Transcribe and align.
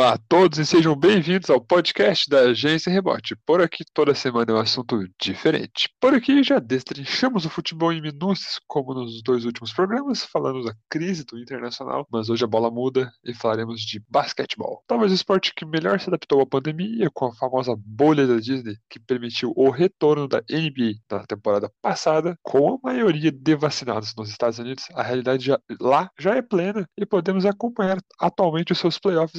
Olá 0.00 0.14
a 0.14 0.18
todos 0.18 0.58
e 0.58 0.64
sejam 0.64 0.96
bem-vindos 0.96 1.50
ao 1.50 1.60
podcast 1.60 2.26
da 2.26 2.38
Agência 2.38 2.90
Rebote. 2.90 3.36
Por 3.44 3.60
aqui 3.60 3.84
toda 3.92 4.14
semana 4.14 4.50
é 4.50 4.54
um 4.54 4.58
assunto 4.58 5.06
diferente. 5.20 5.90
Por 6.00 6.14
aqui 6.14 6.42
já 6.42 6.58
destrinchamos 6.58 7.44
o 7.44 7.50
futebol 7.50 7.92
em 7.92 8.00
minúcias, 8.00 8.58
como 8.66 8.94
nos 8.94 9.22
dois 9.22 9.44
últimos 9.44 9.74
programas, 9.74 10.24
falando 10.24 10.64
da 10.64 10.74
crise 10.88 11.22
do 11.26 11.38
internacional, 11.38 12.06
mas 12.10 12.30
hoje 12.30 12.42
a 12.42 12.46
bola 12.46 12.70
muda 12.70 13.12
e 13.22 13.34
falaremos 13.34 13.82
de 13.82 14.02
basquetebol. 14.08 14.82
Talvez 14.86 15.12
o 15.12 15.14
esporte 15.14 15.52
que 15.54 15.66
melhor 15.66 16.00
se 16.00 16.08
adaptou 16.08 16.40
à 16.40 16.46
pandemia, 16.46 17.10
com 17.12 17.26
a 17.26 17.34
famosa 17.34 17.74
bolha 17.76 18.26
da 18.26 18.36
Disney, 18.36 18.78
que 18.88 18.98
permitiu 18.98 19.52
o 19.54 19.68
retorno 19.68 20.26
da 20.26 20.38
NBA 20.50 20.94
na 21.10 21.26
temporada 21.26 21.70
passada, 21.82 22.38
com 22.42 22.72
a 22.72 22.78
maioria 22.82 23.30
de 23.30 23.54
vacinados 23.54 24.14
nos 24.16 24.30
Estados 24.30 24.58
Unidos, 24.58 24.84
a 24.94 25.02
realidade 25.02 25.44
já, 25.44 25.60
lá 25.78 26.10
já 26.18 26.36
é 26.36 26.40
plena 26.40 26.88
e 26.96 27.04
podemos 27.04 27.44
acompanhar 27.44 27.98
atualmente 28.18 28.72
os 28.72 28.78
seus 28.78 28.98
playoffs 28.98 29.38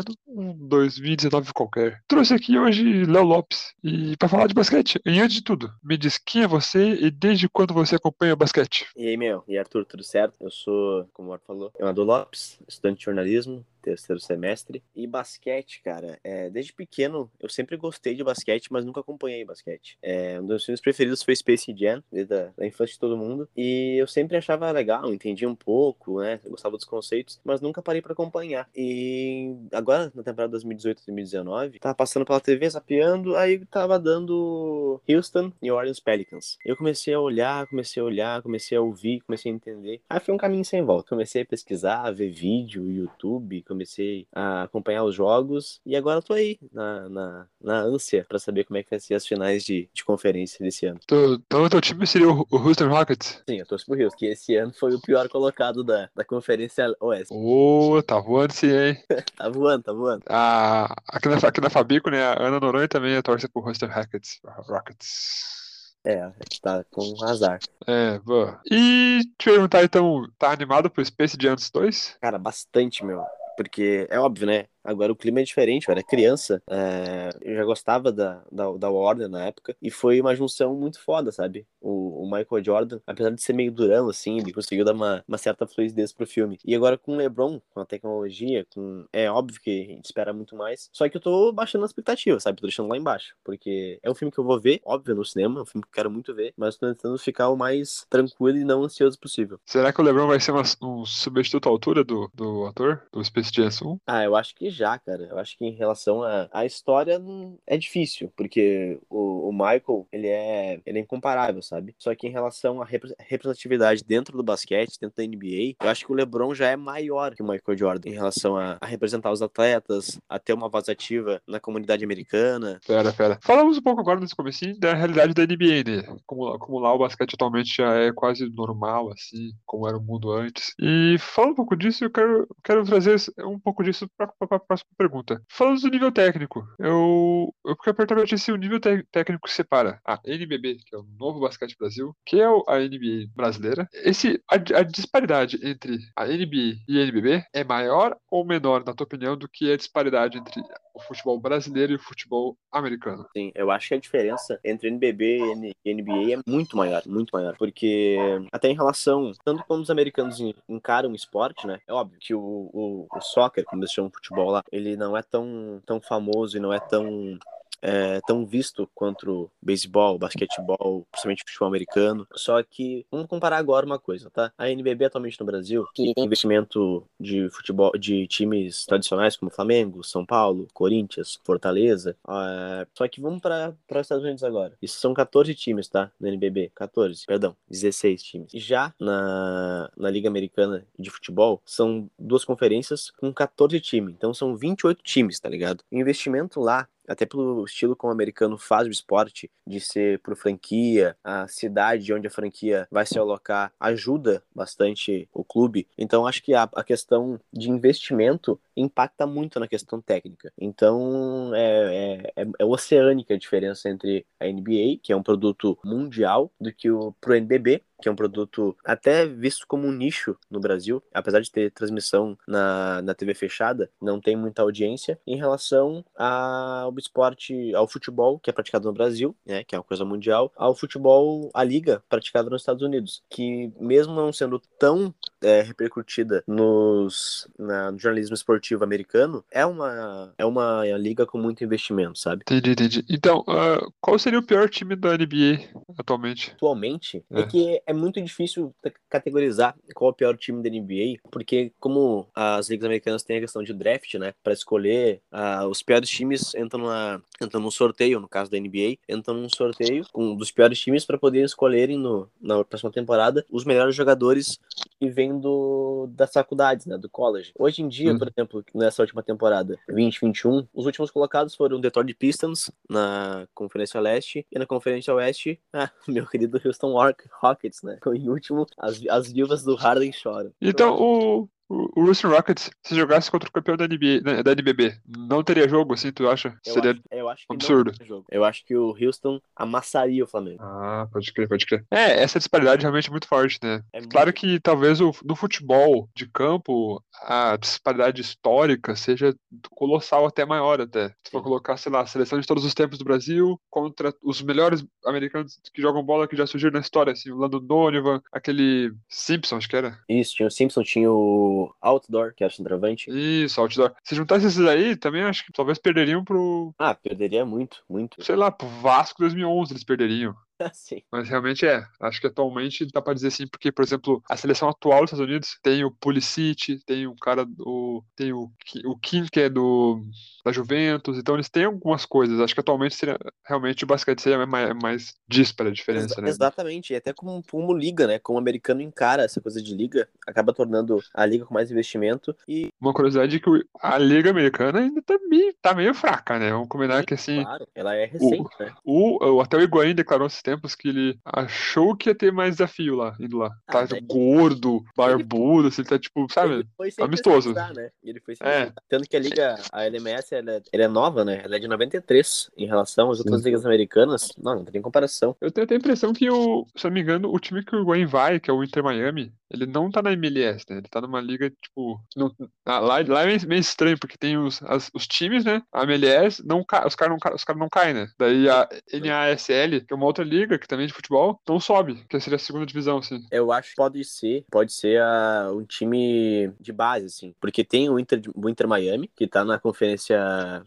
parecendo 0.00 0.16
um 0.26 0.68
2019 0.68 1.52
qualquer. 1.52 2.02
Trouxe 2.08 2.34
aqui 2.34 2.58
hoje 2.58 3.04
Léo 3.04 3.24
Lopes 3.24 3.72
e 3.82 4.16
para 4.16 4.28
falar 4.28 4.46
de 4.46 4.54
basquete. 4.54 5.00
E 5.04 5.20
antes 5.20 5.36
de 5.36 5.42
tudo, 5.42 5.70
me 5.82 5.96
diz 5.96 6.18
quem 6.18 6.42
é 6.42 6.46
você 6.46 6.94
e 6.94 7.10
desde 7.10 7.48
quando 7.48 7.74
você 7.74 7.96
acompanha 7.96 8.36
basquete? 8.36 8.86
E 8.96 9.08
aí, 9.08 9.16
meu? 9.16 9.44
E 9.46 9.58
Arthur, 9.58 9.84
tudo 9.84 10.02
certo? 10.02 10.36
Eu 10.40 10.50
sou, 10.50 11.08
como 11.12 11.30
o 11.30 11.32
Arthur 11.32 11.46
falou, 11.46 11.72
Amador 11.80 12.06
Lopes, 12.06 12.58
estudante 12.68 12.98
de 12.98 13.04
jornalismo, 13.04 13.64
terceiro 13.80 14.20
semestre. 14.20 14.82
E 14.94 15.06
basquete, 15.06 15.80
cara, 15.82 16.18
é, 16.22 16.50
desde 16.50 16.72
pequeno 16.72 17.30
eu 17.40 17.48
sempre 17.48 17.76
gostei 17.76 18.14
de 18.14 18.24
basquete, 18.24 18.68
mas 18.70 18.84
nunca 18.84 19.00
acompanhei 19.00 19.44
basquete. 19.44 19.98
É, 20.02 20.40
um 20.40 20.46
dos 20.46 20.64
filmes 20.64 20.80
preferidos 20.80 21.22
foi 21.22 21.34
Space 21.34 21.74
Jam, 21.76 22.02
desde 22.10 22.34
a 22.34 22.50
da 22.56 22.66
infância 22.66 22.94
de 22.94 22.98
todo 22.98 23.16
mundo. 23.16 23.48
E 23.56 23.96
eu 24.00 24.06
sempre 24.06 24.36
achava 24.36 24.70
legal, 24.70 25.12
entendia 25.12 25.48
um 25.48 25.54
pouco, 25.54 26.20
né? 26.20 26.40
Eu 26.44 26.50
gostava 26.50 26.76
dos 26.76 26.84
conceitos, 26.84 27.40
mas 27.44 27.60
nunca 27.60 27.82
parei 27.82 28.02
para 28.02 28.12
acompanhar. 28.12 28.68
E 28.74 29.54
agora, 29.72 30.12
na 30.14 30.22
temporada 30.22 30.56
2018-2019, 30.58 31.78
tava 31.80 31.94
passando 31.94 32.24
pela 32.24 32.40
TV, 32.40 32.68
zapeando, 32.68 33.36
aí 33.36 33.64
tava 33.66 33.98
dando 33.98 35.00
Houston 35.08 35.52
e 35.62 35.70
Orleans 35.70 36.00
Pelicans. 36.00 36.58
Eu 36.64 36.76
comecei 36.76 37.14
a 37.14 37.20
olhar, 37.20 37.66
comecei 37.66 38.00
a 38.00 38.04
olhar, 38.04 38.42
comecei 38.42 38.76
a 38.76 38.80
ouvir, 38.80 39.20
comecei 39.20 39.50
a 39.50 39.54
entender. 39.54 40.00
Aí 40.08 40.20
foi 40.20 40.34
um 40.34 40.38
caminho 40.38 40.64
sem 40.64 40.82
volta. 40.82 41.08
Comecei 41.08 41.42
a 41.42 41.46
pesquisar, 41.46 42.10
ver 42.12 42.30
vídeo, 42.30 42.90
YouTube, 42.90 43.62
comecei 43.70 44.26
a 44.34 44.64
acompanhar 44.64 45.04
os 45.04 45.14
jogos 45.14 45.80
e 45.86 45.94
agora 45.94 46.20
tô 46.20 46.32
aí, 46.32 46.58
na, 46.72 47.08
na, 47.08 47.46
na 47.60 47.80
ânsia 47.80 48.26
para 48.28 48.38
saber 48.38 48.64
como 48.64 48.78
é 48.78 48.82
que 48.82 48.90
vai 48.90 48.98
ser 48.98 49.14
as 49.14 49.26
finais 49.26 49.64
de, 49.64 49.88
de 49.94 50.04
conferência 50.04 50.64
desse 50.64 50.86
ano. 50.86 50.98
Então, 51.04 51.62
o 51.62 51.70
teu 51.70 51.80
time 51.80 52.06
seria 52.06 52.28
o, 52.28 52.46
o 52.50 52.56
Houston 52.56 52.88
Rockets? 52.88 53.42
Sim, 53.48 53.58
eu 53.58 53.66
torço 53.66 53.86
pro 53.86 54.02
Houston, 54.02 54.16
que 54.18 54.26
esse 54.26 54.56
ano 54.56 54.72
foi 54.72 54.92
o 54.92 55.00
pior 55.00 55.28
colocado 55.28 55.84
da, 55.84 56.10
da 56.14 56.24
conferência 56.24 56.92
Oeste. 57.00 57.32
Ô, 57.32 57.96
oh, 57.96 58.02
tá 58.02 58.18
voando 58.18 58.52
sim, 58.52 58.72
hein? 58.72 58.96
tá 59.36 59.48
voando, 59.48 59.82
tá 59.84 59.92
voando. 59.92 60.22
Ah, 60.28 60.92
aqui, 61.08 61.28
na, 61.28 61.36
aqui 61.36 61.60
na 61.60 61.70
Fabico, 61.70 62.10
né, 62.10 62.22
a 62.22 62.42
Ana 62.42 62.58
Noronha 62.58 62.88
também 62.88 63.14
é 63.14 63.22
torce 63.22 63.48
pro 63.48 63.62
Houston 63.62 63.86
Rockets. 63.86 64.40
Rockets. 64.68 65.60
É, 66.04 66.22
a 66.22 66.28
gente 66.28 66.60
tá 66.62 66.82
com 66.90 67.02
azar. 67.24 67.58
É, 67.86 68.18
boa. 68.20 68.58
E 68.70 69.20
te 69.36 69.50
perguntar 69.50 69.84
então, 69.84 70.26
tá 70.38 70.50
animado 70.50 70.90
pro 70.90 71.04
Space 71.04 71.36
Giants 71.38 71.70
2? 71.70 72.16
Cara, 72.20 72.38
bastante, 72.38 73.04
meu. 73.04 73.22
Porque 73.56 74.06
é 74.10 74.18
óbvio, 74.18 74.46
né? 74.46 74.66
Agora 74.90 75.12
o 75.12 75.16
clima 75.16 75.38
é 75.38 75.44
diferente, 75.44 75.88
eu 75.88 75.92
era 75.92 76.02
criança, 76.02 76.60
é, 76.68 77.30
eu 77.42 77.54
já 77.54 77.64
gostava 77.64 78.10
da, 78.10 78.42
da, 78.50 78.72
da, 78.72 78.90
Warner 78.90 79.28
na 79.28 79.46
época, 79.46 79.76
e 79.80 79.88
foi 79.88 80.20
uma 80.20 80.34
junção 80.34 80.74
muito 80.74 81.00
foda, 81.00 81.30
sabe? 81.30 81.64
O, 81.80 82.24
o, 82.24 82.26
Michael 82.26 82.64
Jordan, 82.64 82.98
apesar 83.06 83.30
de 83.30 83.40
ser 83.40 83.52
meio 83.52 83.70
durão, 83.70 84.08
assim, 84.08 84.38
ele 84.38 84.52
conseguiu 84.52 84.84
dar 84.84 84.92
uma, 84.92 85.22
uma 85.28 85.38
certa 85.38 85.64
fluidez 85.64 86.12
pro 86.12 86.26
filme. 86.26 86.58
E 86.64 86.74
agora 86.74 86.98
com 86.98 87.12
o 87.12 87.16
LeBron, 87.16 87.60
com 87.70 87.80
a 87.80 87.86
tecnologia, 87.86 88.66
com 88.74 89.06
é 89.12 89.30
óbvio 89.30 89.60
que 89.60 89.70
a 89.70 89.94
gente 89.94 90.06
espera 90.06 90.32
muito 90.32 90.56
mais, 90.56 90.88
só 90.92 91.08
que 91.08 91.16
eu 91.16 91.20
tô 91.20 91.52
baixando 91.52 91.84
a 91.84 91.86
expectativa, 91.86 92.40
sabe? 92.40 92.60
Tô 92.60 92.66
deixando 92.66 92.88
lá 92.88 92.96
embaixo, 92.96 93.36
porque 93.44 94.00
é 94.02 94.10
um 94.10 94.14
filme 94.14 94.32
que 94.32 94.38
eu 94.38 94.44
vou 94.44 94.60
ver, 94.60 94.80
óbvio, 94.84 95.14
no 95.14 95.24
cinema, 95.24 95.60
é 95.60 95.62
um 95.62 95.66
filme 95.66 95.82
que 95.82 95.88
eu 95.88 95.94
quero 95.94 96.10
muito 96.10 96.34
ver, 96.34 96.52
mas 96.56 96.76
tô 96.76 96.88
tentando 96.88 97.16
ficar 97.16 97.48
o 97.48 97.56
mais 97.56 98.04
tranquilo 98.10 98.58
e 98.58 98.64
não 98.64 98.82
ansioso 98.82 99.16
possível. 99.20 99.60
Será 99.64 99.92
que 99.92 100.00
o 100.00 100.04
LeBron 100.04 100.26
vai 100.26 100.40
ser 100.40 100.50
uma, 100.50 100.64
um 100.82 101.04
substituto 101.04 101.68
à 101.68 101.70
altura 101.70 102.02
do, 102.02 102.28
do 102.34 102.66
ator, 102.66 103.02
do 103.12 103.24
Space 103.24 103.52
Jam 103.54 103.68
1? 103.68 104.00
Ah, 104.06 104.24
eu 104.24 104.34
acho 104.34 104.54
que 104.54 104.70
já, 104.70 104.79
cara. 104.98 105.24
Eu 105.30 105.38
acho 105.38 105.56
que 105.56 105.64
em 105.64 105.74
relação 105.74 106.22
à 106.22 106.48
a, 106.52 106.60
a, 106.60 106.66
história 106.66 107.20
é 107.66 107.76
difícil, 107.76 108.32
porque 108.36 108.98
o, 109.08 109.48
o, 109.48 109.52
Michael, 109.52 110.06
ele 110.12 110.28
é, 110.28 110.80
ele 110.86 110.98
é 110.98 111.02
incomparável, 111.02 111.62
sabe? 111.62 111.94
Só 111.98 112.14
que 112.14 112.26
em 112.26 112.30
relação 112.30 112.80
à 112.80 112.84
representatividade 112.84 114.04
dentro 114.04 114.36
do 114.36 114.42
basquete, 114.42 114.98
dentro 115.00 115.16
da 115.16 115.26
NBA, 115.26 115.76
eu 115.80 115.88
acho 115.88 116.06
que 116.06 116.12
o 116.12 116.14
LeBron 116.14 116.54
já 116.54 116.68
é 116.68 116.76
maior 116.76 117.34
que 117.34 117.42
o 117.42 117.46
Michael 117.46 117.78
Jordan 117.78 118.10
em 118.10 118.14
relação 118.14 118.56
a, 118.56 118.78
a 118.80 118.86
representar 118.86 119.30
os 119.30 119.42
atletas, 119.42 120.18
a 120.28 120.38
ter 120.38 120.52
uma 120.52 120.68
voz 120.68 120.88
ativa 120.88 121.40
na 121.46 121.60
comunidade 121.60 122.04
americana. 122.04 122.80
Pera, 122.86 123.12
pera. 123.12 123.38
Falamos 123.42 123.78
um 123.78 123.82
pouco 123.82 124.00
agora 124.00 124.20
nesse 124.20 124.34
começo 124.34 124.60
da 124.78 124.94
realidade 124.94 125.34
da 125.34 125.42
NBA, 125.42 125.84
né? 125.86 126.16
Como, 126.26 126.58
como 126.58 126.78
lá 126.78 126.92
o 126.92 126.98
basquete 126.98 127.34
atualmente 127.34 127.76
já 127.76 127.94
é 127.94 128.12
quase 128.12 128.48
normal, 128.50 129.10
assim, 129.12 129.52
como 129.66 129.86
era 129.86 129.96
o 129.96 130.02
mundo 130.02 130.32
antes. 130.32 130.74
E 130.78 131.16
falando 131.18 131.52
um 131.52 131.56
pouco 131.56 131.76
disso, 131.76 132.04
eu 132.04 132.10
quero, 132.10 132.46
quero 132.62 132.84
trazer 132.84 133.16
um 133.38 133.58
pouco 133.58 133.82
disso 133.82 134.08
para 134.16 134.59
próxima 134.60 134.90
pergunta. 134.96 135.42
Falando 135.50 135.80
do 135.80 135.90
nível 135.90 136.12
técnico, 136.12 136.66
eu, 136.78 137.54
eu 137.64 137.76
quero 137.76 137.96
perguntar 137.96 138.38
se 138.38 138.52
o 138.52 138.56
nível 138.56 138.80
técnico 138.80 139.48
separa 139.48 140.00
a 140.04 140.18
NBB, 140.24 140.76
que 140.86 140.94
é 140.94 140.98
o 140.98 141.06
Novo 141.18 141.40
Basquete 141.40 141.76
Brasil, 141.78 142.14
que 142.24 142.40
é 142.40 142.44
a 142.44 142.78
NBA 142.78 143.30
brasileira. 143.34 143.88
Esse, 143.92 144.42
a, 144.50 144.54
a 144.54 144.82
disparidade 144.82 145.58
entre 145.62 145.98
a 146.16 146.26
NBA 146.26 146.80
e 146.88 146.98
a 146.98 147.02
NBB 147.02 147.44
é 147.52 147.64
maior 147.64 148.16
ou 148.30 148.44
menor, 148.44 148.84
na 148.84 148.94
tua 148.94 149.04
opinião, 149.04 149.36
do 149.36 149.48
que 149.48 149.72
a 149.72 149.76
disparidade 149.76 150.38
entre 150.38 150.62
o 151.00 151.06
futebol 151.08 151.38
brasileiro 151.40 151.92
e 151.92 151.96
o 151.96 152.00
futebol 152.00 152.56
americano? 152.70 153.26
Sim, 153.36 153.50
eu 153.54 153.70
acho 153.70 153.88
que 153.88 153.94
a 153.94 154.00
diferença 154.00 154.60
entre 154.64 154.88
NBB 154.88 155.38
e 155.84 155.94
NBA 155.94 156.34
é 156.34 156.50
muito 156.50 156.76
maior, 156.76 157.02
muito 157.06 157.30
maior, 157.32 157.56
porque 157.56 158.16
até 158.52 158.68
em 158.68 158.74
relação, 158.74 159.32
tanto 159.44 159.64
como 159.64 159.82
os 159.82 159.90
americanos 159.90 160.38
encaram 160.68 161.10
o 161.10 161.14
esporte, 161.14 161.66
né, 161.66 161.78
é 161.86 161.92
óbvio 161.92 162.18
que 162.20 162.34
o, 162.34 162.40
o, 162.40 163.06
o 163.10 163.20
soccer, 163.20 163.64
como 163.64 163.82
eles 163.82 163.92
chamam 163.92 164.10
futebol 164.10 164.50
lá, 164.50 164.62
ele 164.70 164.96
não 164.96 165.16
é 165.16 165.22
tão, 165.22 165.82
tão 165.86 166.00
famoso 166.00 166.56
e 166.56 166.60
não 166.60 166.72
é 166.72 166.78
tão 166.78 167.38
é, 167.82 168.20
tão 168.26 168.44
visto 168.44 168.88
quanto 168.94 169.50
beisebol, 169.60 170.18
basquetebol, 170.18 171.06
principalmente 171.10 171.44
futebol 171.46 171.68
americano. 171.68 172.26
Só 172.34 172.62
que 172.62 173.06
vamos 173.10 173.26
comparar 173.26 173.58
agora 173.58 173.86
uma 173.86 173.98
coisa, 173.98 174.30
tá? 174.30 174.52
A 174.58 174.70
NBB 174.70 175.06
atualmente 175.06 175.38
no 175.40 175.46
Brasil, 175.46 175.86
que 175.94 176.12
tem 176.14 176.24
investimento 176.24 177.04
de 177.18 177.48
futebol 177.50 177.92
de 177.98 178.26
times 178.26 178.84
tradicionais 178.84 179.36
como 179.36 179.50
Flamengo, 179.50 180.04
São 180.04 180.24
Paulo, 180.24 180.68
Corinthians, 180.72 181.38
Fortaleza. 181.44 182.16
É, 182.28 182.86
só 182.94 183.08
que 183.08 183.20
vamos 183.20 183.40
para 183.40 183.74
os 183.90 184.00
Estados 184.00 184.24
Unidos 184.24 184.44
agora. 184.44 184.76
Isso 184.80 184.98
são 184.98 185.14
14 185.14 185.54
times, 185.54 185.88
tá? 185.88 186.10
Na 186.20 186.28
NBB, 186.28 186.70
14, 186.74 187.24
perdão, 187.26 187.56
16 187.68 188.22
times. 188.22 188.50
Já 188.54 188.94
na, 188.98 189.90
na 189.96 190.10
Liga 190.10 190.28
Americana 190.28 190.86
de 190.98 191.10
Futebol, 191.10 191.60
são 191.64 192.10
duas 192.18 192.44
conferências 192.44 193.10
com 193.10 193.32
14 193.32 193.80
times. 193.80 194.14
Então 194.14 194.32
são 194.34 194.56
28 194.56 195.02
times, 195.02 195.40
tá 195.40 195.48
ligado? 195.48 195.82
O 195.90 195.96
investimento 195.96 196.60
lá 196.60 196.88
até 197.10 197.26
pelo 197.26 197.64
estilo 197.64 197.96
como 197.96 198.12
o 198.12 198.14
americano 198.14 198.56
faz 198.56 198.86
o 198.86 198.90
esporte, 198.90 199.50
de 199.66 199.80
ser 199.80 200.20
por 200.20 200.36
franquia, 200.36 201.16
a 201.24 201.48
cidade 201.48 202.14
onde 202.14 202.28
a 202.28 202.30
franquia 202.30 202.86
vai 202.88 203.04
se 203.04 203.18
alocar 203.18 203.72
ajuda 203.80 204.44
bastante 204.54 205.28
o 205.32 205.42
clube. 205.42 205.88
Então 205.98 206.24
acho 206.24 206.40
que 206.40 206.54
a, 206.54 206.68
a 206.72 206.84
questão 206.84 207.40
de 207.52 207.68
investimento 207.68 208.60
impacta 208.76 209.26
muito 209.26 209.58
na 209.58 209.66
questão 209.66 210.00
técnica. 210.00 210.52
Então 210.56 211.52
é, 211.54 212.22
é, 212.36 212.42
é, 212.42 212.46
é 212.60 212.64
oceânica 212.64 213.34
a 213.34 213.38
diferença 213.38 213.88
entre 213.88 214.24
a 214.38 214.46
NBA, 214.46 215.00
que 215.02 215.12
é 215.12 215.16
um 215.16 215.22
produto 215.22 215.76
mundial, 215.84 216.52
do 216.60 216.72
que 216.72 216.90
o 216.90 217.12
pro 217.20 217.34
NBB, 217.34 217.82
que 218.00 218.08
é 218.08 218.12
um 218.12 218.16
produto 218.16 218.76
até 218.84 219.26
visto 219.26 219.66
como 219.66 219.86
um 219.86 219.92
nicho 219.92 220.36
no 220.50 220.60
Brasil, 220.60 221.02
apesar 221.12 221.40
de 221.40 221.50
ter 221.50 221.70
transmissão 221.70 222.36
na, 222.46 223.02
na 223.02 223.14
TV 223.14 223.34
fechada, 223.34 223.90
não 224.00 224.20
tem 224.20 224.36
muita 224.36 224.62
audiência 224.62 225.18
em 225.26 225.36
relação 225.36 226.04
ao 226.16 226.96
esporte, 226.98 227.74
ao 227.74 227.88
futebol 227.88 228.38
que 228.38 228.50
é 228.50 228.52
praticado 228.52 228.88
no 228.88 228.94
Brasil, 228.94 229.34
né, 229.44 229.64
que 229.64 229.74
é 229.74 229.78
uma 229.78 229.84
coisa 229.84 230.04
mundial, 230.04 230.52
ao 230.56 230.74
futebol, 230.74 231.50
a 231.54 231.64
liga 231.64 232.02
praticada 232.08 232.50
nos 232.50 232.62
Estados 232.62 232.82
Unidos, 232.82 233.22
que 233.28 233.72
mesmo 233.78 234.14
não 234.14 234.32
sendo 234.32 234.60
tão 234.78 235.14
é, 235.42 235.62
repercutida 235.62 236.42
nos, 236.46 237.48
na, 237.58 237.90
no 237.90 237.98
jornalismo 237.98 238.34
esportivo 238.34 238.84
americano, 238.84 239.44
é 239.50 239.64
uma, 239.64 240.32
é 240.36 240.44
uma 240.44 240.84
liga 240.98 241.26
com 241.26 241.38
muito 241.38 241.64
investimento, 241.64 242.18
sabe? 242.18 242.42
Entendi, 242.42 242.70
entendi. 242.72 243.04
Então, 243.08 243.40
uh, 243.40 243.92
qual 244.00 244.18
seria 244.18 244.38
o 244.38 244.42
pior 244.42 244.68
time 244.68 244.96
da 244.96 245.16
NBA 245.16 245.68
atualmente? 245.98 246.52
Atualmente? 246.52 247.24
É, 247.30 247.40
é 247.40 247.46
que 247.46 247.82
é 247.86 247.92
muito 247.92 248.20
difícil 248.20 248.74
categorizar 249.08 249.74
qual 249.94 250.10
é 250.10 250.12
o 250.12 250.16
pior 250.16 250.36
time 250.36 250.62
da 250.62 250.70
NBA, 250.70 251.20
porque 251.30 251.72
como 251.78 252.28
as 252.34 252.68
ligas 252.68 252.86
americanas 252.86 253.22
têm 253.22 253.38
a 253.38 253.40
questão 253.40 253.62
de 253.62 253.72
draft, 253.72 254.14
né, 254.14 254.34
para 254.42 254.52
escolher 254.52 255.20
uh, 255.32 255.66
os 255.66 255.82
piores 255.82 256.08
times 256.08 256.54
entram, 256.54 256.84
na, 256.84 257.20
entram 257.40 257.60
num 257.60 257.70
sorteio, 257.70 258.20
no 258.20 258.28
caso 258.28 258.50
da 258.50 258.58
NBA, 258.58 258.98
entram 259.08 259.34
num 259.34 259.48
sorteio 259.48 260.04
com 260.12 260.32
um 260.32 260.36
dos 260.36 260.50
piores 260.50 260.78
times 260.78 261.04
para 261.04 261.18
poder 261.18 261.44
escolherem 261.44 261.98
no, 261.98 262.28
na 262.40 262.62
próxima 262.64 262.90
temporada 262.90 263.44
os 263.50 263.64
melhores 263.64 263.94
jogadores 263.94 264.58
que 264.98 265.08
vem 265.08 265.29
do, 265.38 266.08
das 266.12 266.32
faculdades, 266.32 266.86
né, 266.86 266.96
do 266.98 267.08
college. 267.08 267.52
Hoje 267.58 267.82
em 267.82 267.88
dia, 267.88 268.12
Sim. 268.12 268.18
por 268.18 268.28
exemplo, 268.28 268.64
nessa 268.74 269.02
última 269.02 269.22
temporada, 269.22 269.78
2021, 269.88 270.66
os 270.74 270.86
últimos 270.86 271.10
colocados 271.10 271.54
foram 271.54 271.76
o 271.76 271.80
Detroit 271.80 272.14
Pistons 272.14 272.70
na 272.88 273.46
Conferência 273.54 274.00
Leste 274.00 274.46
e 274.50 274.58
na 274.58 274.66
Conferência 274.66 275.14
Oeste, 275.14 275.60
ah, 275.72 275.90
meu 276.08 276.26
querido 276.26 276.60
Houston 276.64 276.92
Rock- 276.92 277.28
Rockets, 277.40 277.82
né? 277.82 277.98
Em 278.14 278.28
último, 278.28 278.66
as, 278.78 279.00
as 279.08 279.32
viúvas 279.32 279.62
do 279.62 279.74
Harden 279.74 280.12
choram. 280.12 280.52
Então, 280.60 280.96
o, 281.00 281.48
o, 281.70 281.88
o 282.00 282.06
Houston 282.08 282.28
Rockets, 282.28 282.68
se 282.84 282.96
jogasse 282.96 283.30
contra 283.30 283.48
o 283.48 283.52
campeão 283.52 283.76
da, 283.76 283.86
NBA, 283.86 284.20
né, 284.24 284.42
da 284.42 284.52
NBB, 284.52 284.98
não 285.06 285.42
teria 285.44 285.68
jogo, 285.68 285.94
assim, 285.94 286.10
tu 286.10 286.28
acha? 286.28 286.58
Eu 286.66 286.74
Seria... 286.74 286.90
acho, 286.90 287.00
eu 287.12 287.28
acho 287.28 287.46
que 287.46 287.54
absurdo. 287.54 287.92
Eu 288.28 288.44
acho 288.44 288.64
que 288.66 288.76
o 288.76 288.94
Houston 289.00 289.40
amassaria 289.54 290.24
o 290.24 290.26
Flamengo. 290.26 290.60
Ah, 290.60 291.06
pode 291.12 291.32
crer, 291.32 291.48
pode 291.48 291.64
crer. 291.64 291.84
É, 291.90 292.20
essa 292.20 292.38
disparidade 292.38 292.82
realmente 292.82 293.08
é 293.08 293.10
muito 293.12 293.28
forte, 293.28 293.58
né? 293.62 293.82
É 293.92 294.00
muito- 294.00 294.12
Claro 294.12 294.32
que 294.32 294.58
talvez 294.58 295.00
o, 295.00 295.14
no 295.24 295.36
futebol 295.36 296.08
de 296.14 296.28
campo 296.28 297.02
a 297.22 297.56
disparidade 297.56 298.20
histórica 298.20 298.96
seja 298.96 299.34
colossal 299.70 300.26
até 300.26 300.44
maior 300.44 300.80
até. 300.80 301.08
Se 301.24 301.30
for 301.30 301.38
Sim. 301.38 301.44
colocar, 301.44 301.76
sei 301.76 301.92
lá, 301.92 302.00
a 302.00 302.06
seleção 302.06 302.40
de 302.40 302.46
todos 302.46 302.64
os 302.64 302.74
tempos 302.74 302.98
do 302.98 303.04
Brasil 303.04 303.60
contra 303.70 304.12
os 304.22 304.42
melhores 304.42 304.84
americanos 305.04 305.60
que 305.72 305.82
jogam 305.82 306.02
bola 306.02 306.26
que 306.26 306.36
já 306.36 306.46
surgiram 306.46 306.72
na 306.72 306.80
história, 306.80 307.12
assim, 307.12 307.30
o 307.30 307.36
Lando 307.36 307.60
Donovan, 307.60 308.20
aquele 308.32 308.92
Simpson, 309.08 309.56
acho 309.56 309.68
que 309.68 309.76
era. 309.76 309.98
Isso, 310.08 310.34
tinha 310.34 310.48
o 310.48 310.50
Simpson, 310.50 310.82
tinha 310.82 311.10
o 311.10 311.59
Outdoor, 311.80 312.32
que 312.34 312.44
é 312.44 312.46
o 312.46 312.50
centroavante. 312.50 313.10
Isso, 313.10 313.60
outdoor. 313.60 313.92
Se 314.04 314.14
juntasse 314.14 314.46
esses 314.46 314.64
aí, 314.66 314.96
também 314.96 315.22
acho 315.22 315.44
que 315.44 315.52
talvez 315.52 315.78
perderiam 315.78 316.24
pro, 316.24 316.74
Ah, 316.78 316.94
perderia 316.94 317.44
muito, 317.44 317.82
muito. 317.88 318.22
sei 318.22 318.36
lá, 318.36 318.50
pro 318.50 318.66
Vasco 318.68 319.20
2011 319.20 319.72
eles 319.72 319.84
perderiam. 319.84 320.34
Sim. 320.74 321.02
Mas 321.10 321.28
realmente 321.28 321.66
é. 321.66 321.84
Acho 322.00 322.20
que 322.20 322.26
atualmente 322.26 322.86
dá 322.92 323.00
pra 323.00 323.14
dizer 323.14 323.30
sim, 323.30 323.46
porque, 323.46 323.70
por 323.72 323.84
exemplo, 323.84 324.22
a 324.28 324.36
seleção 324.36 324.68
atual 324.68 325.00
dos 325.00 325.12
Estados 325.12 325.26
Unidos 325.28 325.58
tem 325.62 325.84
o 325.84 325.90
Pulisic, 325.90 326.80
tem 326.86 327.06
um 327.06 327.16
cara, 327.16 327.46
o, 327.58 328.02
tem 328.16 328.32
o, 328.32 328.50
o 328.84 328.96
Kim, 328.98 329.26
que 329.30 329.40
é 329.40 329.48
do 329.48 330.00
da 330.44 330.52
Juventus, 330.52 331.18
então 331.18 331.34
eles 331.34 331.48
têm 331.48 331.64
algumas 331.64 332.06
coisas. 332.06 332.40
Acho 332.40 332.54
que 332.54 332.60
atualmente 332.60 332.94
seria 332.94 333.18
realmente 333.46 333.84
o 333.84 333.86
basquete 333.86 334.20
seria 334.22 334.46
mais, 334.46 334.74
mais 334.82 335.14
díspara 335.28 335.68
a 335.68 335.72
diferença, 335.72 336.14
Exa- 336.14 336.22
né? 336.22 336.28
Exatamente, 336.30 336.92
e 336.92 336.96
até 336.96 337.12
como, 337.12 337.42
como 337.50 337.74
liga, 337.76 338.06
né? 338.06 338.18
Como 338.18 338.38
o 338.38 338.40
americano 338.40 338.80
encara 338.80 339.22
essa 339.24 339.40
coisa 339.40 339.62
de 339.62 339.74
liga, 339.74 340.08
acaba 340.26 340.52
tornando 340.54 341.02
a 341.14 341.26
liga 341.26 341.44
com 341.44 341.52
mais 341.54 341.70
investimento 341.70 342.34
e, 342.48 342.68
Uma 342.80 342.92
curiosidade 342.94 343.36
é 343.36 343.38
que 343.38 343.50
o- 343.50 343.62
a 343.80 343.98
Liga 343.98 344.30
Americana 344.30 344.80
ainda 344.80 345.02
tá 345.02 345.18
meio, 345.28 345.54
tá 345.60 345.74
meio 345.74 345.94
fraca, 345.94 346.38
né? 346.38 346.50
Vamos 346.50 346.68
combinar 346.68 347.04
que 347.04 347.14
assim. 347.14 347.42
claro, 347.42 347.68
ela 347.74 347.94
é 347.94 348.04
recente, 348.06 348.48
né? 348.58 348.72
O, 348.84 349.36
o- 349.36 349.40
até 349.40 349.56
o 349.56 349.62
Higuaín 349.62 349.94
declarou 349.94 350.26
esses 350.26 350.42
tempos 350.50 350.74
que 350.74 350.88
ele 350.88 351.18
achou 351.24 351.96
que 351.96 352.08
ia 352.10 352.14
ter 352.14 352.32
mais 352.32 352.56
desafio 352.56 352.96
lá, 352.96 353.14
indo 353.20 353.38
lá. 353.38 353.50
Ah, 353.66 353.72
Tá 353.72 353.84
daí- 353.86 354.00
gordo, 354.00 354.84
barbudo, 354.96 355.68
assim, 355.68 355.82
tá 355.84 355.98
tipo, 355.98 356.26
sabe? 356.32 356.54
Ele 356.54 356.68
foi 356.76 356.90
sem 356.90 357.04
amistoso. 357.04 357.52
né? 357.54 357.90
Ele 358.02 358.20
foi 358.20 358.34
sem 358.36 358.46
É. 358.46 358.72
Tanto 358.88 359.08
que 359.08 359.16
a 359.16 359.20
liga, 359.20 359.56
a 359.72 359.84
LMS, 359.84 360.34
ela 360.34 360.52
é, 360.52 360.62
ela 360.72 360.84
é 360.84 360.88
nova, 360.88 361.24
né? 361.24 361.40
Ela 361.44 361.56
é 361.56 361.58
de 361.58 361.68
93 361.68 362.50
em 362.56 362.66
relação 362.66 363.10
às 363.10 363.18
outras 363.18 363.40
Sim. 363.40 363.44
ligas 363.48 363.64
americanas. 363.64 364.32
Não, 364.36 364.56
não 364.56 364.64
tem 364.64 364.74
nem 364.74 364.82
comparação. 364.82 365.36
Eu 365.40 365.50
tenho 365.50 365.64
até 365.64 365.74
a 365.74 365.78
impressão 365.78 366.12
que, 366.12 366.28
o, 366.30 366.66
se 366.76 366.84
não 366.84 366.92
me 366.92 367.00
engano, 367.00 367.32
o 367.32 367.38
time 367.38 367.64
que 367.64 367.74
o 367.76 367.80
Higuaín 367.82 368.06
vai, 368.06 368.40
que 368.40 368.50
é 368.50 368.52
o 368.52 368.62
Inter 368.64 368.82
Miami, 368.82 369.32
ele 369.50 369.66
não 369.66 369.90
tá 369.90 370.00
na 370.02 370.12
MLS, 370.12 370.64
né? 370.70 370.78
Ele 370.78 370.88
tá 370.88 371.00
numa 371.00 371.20
liga, 371.20 371.50
tipo. 371.50 372.00
Não, 372.16 372.32
ah, 372.64 372.78
lá, 372.78 372.96
lá 373.06 373.22
é 373.28 373.38
meio, 373.46 373.60
estranho, 373.60 373.98
porque 373.98 374.16
tem 374.16 374.36
os, 374.38 374.62
as- 374.62 374.90
os 374.94 375.06
times, 375.06 375.44
né? 375.44 375.60
A 375.72 375.82
MLS, 375.84 376.42
não, 376.46 376.60
os 376.60 376.94
caras 376.94 376.96
não, 377.08 377.34
os 377.34 377.44
cara 377.44 377.58
não 377.58 377.68
caem, 377.68 377.94
né? 377.94 378.08
Daí 378.18 378.48
a 378.48 378.68
NASL, 378.92 379.80
que 379.86 379.92
é 379.92 379.96
uma 379.96 380.06
outra 380.06 380.24
liga, 380.24 380.39
que 380.58 380.66
também 380.68 380.84
é 380.84 380.86
de 380.86 380.92
futebol, 380.92 381.40
não 381.48 381.58
sobe, 381.60 382.04
que 382.08 382.20
seria 382.20 382.36
a 382.36 382.38
segunda 382.38 382.66
divisão, 382.66 382.98
assim. 382.98 383.24
Eu 383.30 383.52
acho 383.52 383.70
que 383.70 383.76
pode 383.76 384.04
ser, 384.04 384.44
pode 384.50 384.72
ser 384.72 385.00
a- 385.00 385.50
um 385.52 385.64
time 385.64 386.52
de 386.60 386.72
base, 386.72 387.06
assim. 387.06 387.34
Porque 387.40 387.64
tem 387.64 387.88
o 387.90 387.98
Inter, 387.98 388.20
o 388.34 388.48
Inter 388.48 388.68
Miami, 388.68 389.10
que 389.16 389.26
tá 389.26 389.44
na 389.44 389.58
conferência, 389.58 390.18